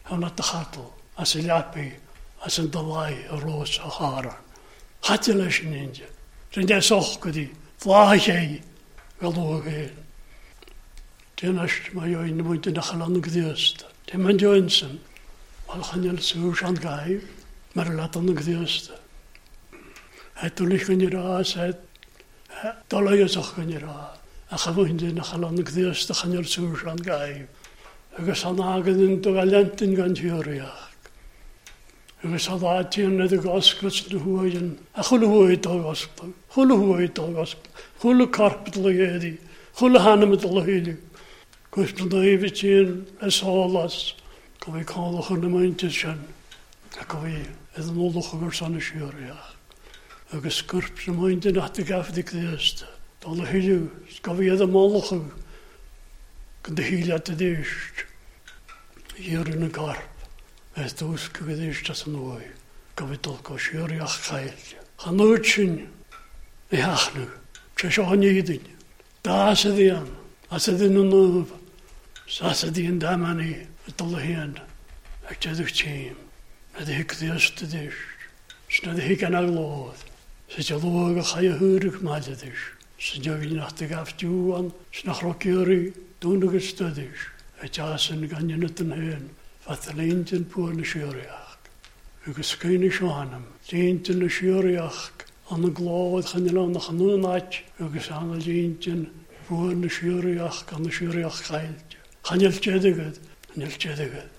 Hanatta 0.05 0.43
hatıl. 0.45 0.81
Asilapi. 1.17 2.01
Asin 2.41 2.73
dalai. 2.73 3.17
Roz. 3.47 3.81
Ahara. 3.85 4.35
Hatıla 5.01 5.51
şinince. 5.51 6.03
Rinde 6.59 6.81
sohkudi. 6.81 7.51
Vahiyeyi. 7.87 8.63
Galuğu 9.21 9.65
geyin. 9.65 9.91
Tenasht 11.37 11.95
mayo 11.95 12.25
in 12.27 12.45
muinte 12.47 12.75
nakhalan 12.75 13.23
gdiyost. 13.23 13.85
Temen 14.07 14.39
dat 14.39 14.83
Al 15.69 15.83
het 16.05 16.23
suushan 16.25 16.75
gai. 16.75 17.21
Je 17.77 18.21
gdiyost. 18.21 18.91
Het 20.35 20.57
toen 20.57 20.71
ik 20.71 20.89
in 20.89 21.01
je 21.01 21.11
raas, 21.13 21.55
het 21.57 21.77
dollar 22.91 23.15
je 23.17 23.29
zag 23.29 23.59
in 23.59 23.69
je 23.71 23.81
raas. 23.81 24.17
a 24.55 24.57
chafwyndi 24.57 25.11
na 25.13 25.23
chalon 25.27 25.59
y 25.59 25.65
gdys 25.67 26.13
yn 26.23 26.35
yr 26.39 26.47
sŵr 26.47 26.75
rhan 26.79 27.01
gaif. 27.03 27.71
Agos 28.21 28.45
an 28.47 28.61
agan 28.63 29.01
yn 29.03 29.17
dogaliant 29.25 29.83
yn 29.83 29.95
gan 29.99 30.15
tiwriach. 30.15 30.85
Agos 32.23 32.47
a 32.47 32.59
ddati 32.63 33.03
yn 33.09 33.19
edrych 33.25 33.43
gosgwys 33.43 33.99
yn 34.07 34.23
hwyn, 34.23 34.69
a 34.95 35.03
chwl 35.09 35.27
hwyd 35.27 35.67
o 35.67 35.75
gosbyn, 35.89 36.37
chwl 36.55 36.71
hwyd 36.77 37.19
o 37.19 37.27
gosbyn, 37.35 37.75
chwl 37.99 38.23
y 38.27 38.29
corpid 38.39 38.79
o 38.79 38.95
gedi, 38.95 39.35
chwl 39.81 39.99
y 39.99 40.05
hanam 40.07 40.37
y 40.39 40.41
dyl 40.45 40.63
o 40.63 40.65
hili. 40.71 40.95
Gwys 41.75 41.97
na 41.99 42.07
dwi 42.15 42.39
fi 42.45 42.53
ti'n 42.63 42.95
es 43.27 43.43
olas, 43.51 43.99
gofi 44.63 44.87
colwch 44.87 45.35
yn 45.35 45.49
y 45.51 45.55
mwyntis 45.57 45.99
sian, 46.05 46.23
a 46.95 47.03
gofi 47.11 47.35
edrych 47.43 47.91
yn 47.91 47.99
ôl 48.07 48.23
o'ch 48.23 48.31
olwch 48.31 48.35
o 48.39 48.43
gorsan 48.47 48.79
y 48.79 48.87
siwriach. 48.93 49.51
Agos 50.39 50.63
gwrp 50.71 51.09
na 51.11 51.19
mwyn 51.19 51.43
dyn 51.45 51.65
atig 51.69 51.91
afdig 51.93 52.31
ddiastau. 52.31 52.94
Dána 53.25 53.47
hiú 53.49 53.89
go 54.21 54.35
bhíad 54.37 54.61
am 54.61 54.71
málacha 54.77 55.17
go 56.61 56.71
de 56.77 56.83
híile 56.85 57.15
a 57.15 57.19
dúist 57.25 58.05
dhéarú 59.17 59.55
na 59.59 59.69
garb 59.73 60.05
es 60.77 60.93
dús 60.93 61.31
go 61.33 61.47
go 61.49 61.57
dúiste 61.57 61.95
san 61.97 62.13
bhid 62.21 62.53
go 62.99 63.07
bhí 63.09 63.17
dul 63.25 63.39
go 63.41 63.57
siúíach 63.57 64.17
chail. 64.29 64.53
An 65.09 65.17
nuir 65.17 65.41
sin 65.41 65.79
i 66.69 66.77
heachnú 66.83 67.25
tre 67.81 67.89
seo 67.91 68.05
haníidirn 68.13 68.61
dá 69.25 69.57
a 69.57 69.57
dhéan 69.57 70.13
a 70.53 70.61
sa 70.61 70.77
dú 70.77 70.93
nómh 70.93 71.49
sa 72.29 72.53
a 72.53 72.53
dtíon 72.53 73.01
damananaí 73.01 73.65
a 73.89 73.91
dul 73.97 74.21
héan 74.21 74.53
ag 75.33 75.41
teidir 75.41 75.73
tíim 75.73 76.21
na 76.77 76.85
d 76.85 76.93
hiicíiste 76.93 77.73
dúist 77.73 78.19
sna 78.69 78.93
d 78.93 79.01
hiic 79.09 79.25
an 79.25 79.41
a 79.41 79.41
lád. 79.41 79.97
sé 80.53 80.61
te 80.61 80.77
lu 80.77 81.17
a 81.17 81.25
chaúach 81.25 82.05
maiidir. 82.05 82.74
Sňavil 83.05 83.61
na 83.61 83.69
tega 83.69 84.01
vtiúan, 84.01 84.73
snachrokiori, 84.89 85.93
dúnug 86.25 86.57
stadish. 86.57 87.29
Ajasan 87.61 88.25
ganyanatan 88.25 88.97
hen, 88.97 89.25
fathalintin 89.61 90.49
puan 90.49 90.81
shuriach. 90.81 91.61
Ugus 92.27 92.57
kaini 92.57 92.89
shanam, 92.89 93.45
tintin 93.69 94.25
shuriach, 94.25 95.13
an 95.53 95.69
y 95.69 95.71
glod 95.71 96.25
chanil 96.25 96.57
o'n 96.57 96.73
chanwnach, 96.81 97.61
ugus 97.77 98.09
an 98.09 98.33
y 98.41 98.41
tintin 98.41 99.05
puan 99.51 99.85
shuriach, 99.85 100.65
gan 100.73 100.89
shuriach 100.89 101.45
chailt. 101.45 101.99
Chanil 102.25 102.57
tjedigad, 102.57 103.21
chanil 103.53 103.77
tjedigad. 103.77 104.33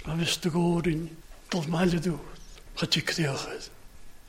Sma 0.00 0.16
vist 0.16 0.48
y 0.48 0.54
gorin, 0.56 1.08
dal 1.52 1.68
maelidwyd, 1.76 2.40
chatig 2.80 3.12
ddiachyd. 3.18 3.68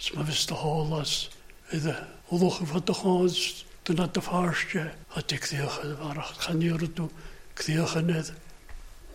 Sma 0.04 0.28
vist 0.28 0.52
y 0.52 0.66
holas, 0.68 1.30
idda. 1.72 1.96
Улухан 2.32 2.66
фотохоос 2.66 3.66
дуна 3.84 4.08
тафаарче 4.08 4.90
хатиксиохан 5.12 5.96
варах 6.00 6.32
ханиурду 6.40 7.12
ксиоханэд 7.56 8.32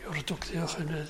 юрду 0.05 0.37
ксиоханэд 0.37 1.09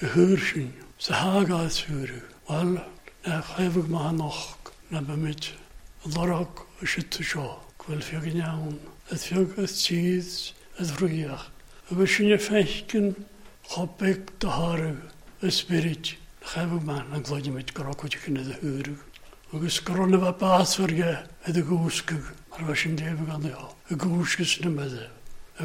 Хөршин 0.00 0.72
сахагаас 0.96 1.84
хүрүү 1.84 2.24
вал 2.48 2.80
хайвг 3.52 3.84
маанох 3.92 4.56
набамит 4.88 5.52
лорог 6.16 6.64
шитшо 6.80 7.60
квалфигняун 7.84 8.80
эсфёгс 9.12 9.76
чиз 9.76 10.54
эсруях 10.80 11.52
Вышине 11.92 12.38
фэхкин 12.40 13.12
хопек 13.76 14.32
тахары 14.40 14.96
эсперич 15.44 16.16
Chaf 16.40 16.70
man 16.86 17.04
yn 17.16 17.22
glwyd 17.28 17.48
i 17.50 17.52
mi 17.52 17.60
gorogwyd 17.76 18.14
gwych 18.16 18.28
yn 18.30 18.38
edrych 18.40 18.62
hwyr. 18.62 18.88
Agus 19.58 19.76
goron 19.88 20.16
efo 20.18 20.30
bath 20.40 20.78
o'r 20.84 20.94
ge, 21.00 21.10
edrych 21.50 21.66
gwsg 21.68 22.12
ar 22.56 22.62
fas 22.68 22.84
yn 22.88 22.94
def 23.00 23.18
gan 23.28 23.44
ddeo. 23.44 23.66
Y 23.92 23.98
gwsg 24.00 24.40
ys 24.46 24.54
yn 24.62 24.70
ymwydde. 24.70 25.04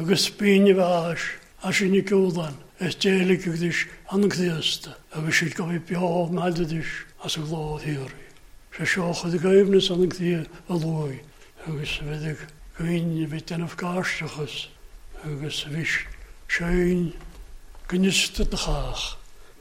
Agus 0.02 0.26
byn 0.42 0.68
efo 0.74 0.88
as, 1.14 1.24
as 1.70 1.80
yn 1.86 1.96
i 1.96 2.02
gwydan. 2.10 2.60
Ys 2.90 2.98
delig 3.06 3.48
i'ch 3.48 3.56
ddys 3.62 3.80
angddiasta. 4.12 4.92
Agus 5.16 5.40
sy'n 5.40 5.54
gofi 5.56 5.80
biof 5.92 6.34
maed 6.36 6.60
ydys 6.66 6.92
as 7.24 7.38
y 7.40 7.46
glod 7.48 7.88
hir. 7.88 8.12
Se 8.76 8.84
sioch 8.92 9.24
ydy 9.30 9.40
gaifnus 9.46 9.88
angddi 9.94 10.34
y 10.44 10.80
lwy. 10.84 11.22
Agus 11.64 11.96
fyddig 12.04 12.44
gwyn 12.76 13.14
i 13.16 13.28
fydd 13.32 13.48
den 13.54 13.64
o'ch 13.68 13.78
garsiachos. 13.80 14.60
Agus 15.24 15.64
fys 15.72 15.96
sy'n 16.58 17.08
gynnistod 17.90 18.52
y 18.60 18.66
chach. 18.68 19.08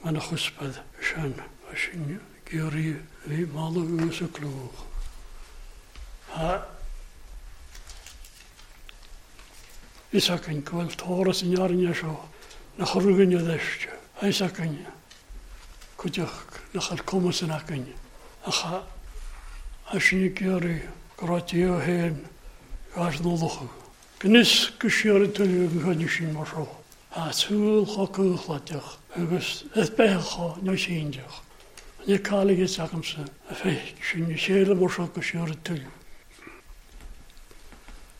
Mae'n 0.05 0.19
achosbad 0.21 0.75
sian 1.01 1.31
a 1.41 1.75
sy'n 1.81 2.09
gyri 2.45 2.91
fi 3.23 3.39
mal 3.53 3.73
o 3.73 3.81
gwrs 3.87 4.19
o 4.21 4.27
glwch. 4.35 4.81
Ha. 6.35 6.49
Isac 10.21 10.45
yn 10.53 10.59
gwyl 10.69 10.91
tor 11.01 11.31
os 11.33 11.41
yn 11.47 11.55
iarin 11.55 11.87
a 11.89 11.95
sio. 11.97 12.13
Na 12.77 12.85
chorwgyn 12.91 13.33
i 13.33 13.39
ddysg. 13.47 13.87
A 14.21 14.29
isac 14.29 14.59
yn. 14.67 14.75
Cwdiach 16.03 16.37
na 16.75 16.83
chael 16.85 17.01
cwmys 17.09 17.41
yn 17.47 17.55
ac 17.57 17.73
yn. 17.79 17.87
A 18.45 18.53
cha. 18.59 18.81
A 19.89 19.97
sy'n 19.97 20.27
gyri 20.37 20.75
groti 21.23 21.65
o 21.73 21.79
hen. 21.81 22.21
Gwas 22.93 23.17
nolwch. 23.25 23.57
Gynnes 24.21 24.53
gysio'r 24.85 25.25
tyfu 25.33 25.65
yn 25.81 25.81
gynnes 25.89 26.19
i'n 26.21 26.37
mor 26.37 26.53
sio. 26.53 26.67
A 27.17 27.25
tŵl 27.41 27.89
chocwch 27.95 28.45
ladach. 28.51 28.93
agus 29.15 29.63
eith 29.75 29.91
bécho 29.95 30.53
nio 30.61 30.75
sindioch. 30.77 31.39
Ni 32.05 32.17
cael 32.21 32.51
ei 32.51 32.57
gyd 32.59 32.73
agam 32.83 33.03
sy'n 33.05 33.29
a 33.49 33.55
feich 33.57 34.01
sy'n 34.09 34.27
ni 34.29 34.35
sy'n 34.39 34.59
ei 34.63 34.75
bwysio 34.77 35.05
gos 35.15 35.29
i'r 35.37 35.53
ydyl. 35.53 35.85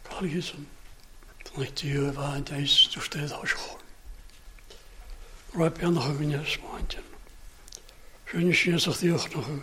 Cael 0.08 0.28
ei 0.28 0.32
gyd 0.34 0.46
sy'n 0.50 0.64
dyn 1.42 1.60
ni 1.60 1.68
ddiw 1.78 2.06
e 2.10 2.14
fain 2.16 2.48
ddeis 2.50 2.78
dwrs 2.94 3.12
ddeud 3.14 3.36
hos 3.36 3.52
i 3.52 3.60
chwn. 3.60 3.84
Rai 5.60 5.70
bian 5.80 6.00
o'ch 6.02 6.16
gynnu 6.22 6.40
ys 6.48 6.56
maen 6.64 6.88
ddyn. 6.96 7.12
Sy'n 8.32 8.50
is 8.56 8.64
sy'n 8.64 8.80
ys 8.80 8.90
o'ch 8.92 9.04
ddiwch 9.04 9.28
na 9.36 9.46
chwn. 9.50 9.62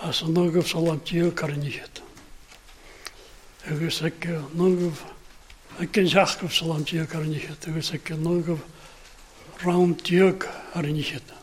A 0.00 0.10
sy'n 0.16 0.34
nog 0.38 0.56
o'ch 0.60 0.72
sy'n 0.72 0.88
lam 0.88 1.04
ddiw 1.04 1.30
gar 1.42 1.52
yn 1.54 1.68
ychyd. 1.70 2.02
Ygwys 3.70 4.00
ag 4.08 4.26
nog 4.58 4.86
o'ch... 4.88 5.04
Ac 5.80 5.96
yn 6.00 6.10
siach 6.12 6.40
o'ch 6.42 6.58
sy'n 6.58 6.72
lam 6.72 6.84
ddiw 6.88 7.06
gar 7.12 7.22
yn 7.28 7.36
ychyd. 7.38 7.68
Ygwys 7.70 7.94
nog 8.24 8.50
Rauntyök 9.64 10.46
Arinishita. 10.72 11.34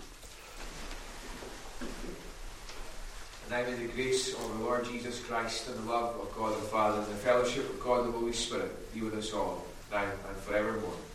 And 3.44 3.50
now 3.52 3.64
may 3.66 3.86
the 3.88 3.94
grace 3.94 4.34
of 4.34 4.48
the 4.58 4.64
Lord 4.64 4.86
Jesus 4.92 5.20
Christ 5.22 5.68
and 5.68 5.78
the 5.78 5.92
love 5.92 6.16
of 6.20 6.36
God 6.36 6.56
the 6.58 6.68
Father 6.68 6.98
and 6.98 7.08
the 7.08 7.16
fellowship 7.22 7.70
of 7.70 7.80
God 7.80 8.06
the 8.08 8.12
Holy 8.18 8.34
Spirit 8.34 8.72
be 8.94 9.02
with 9.02 9.14
us 9.14 9.34
all, 9.34 9.66
now 9.92 10.02
and 10.30 10.38
forevermore. 10.38 11.07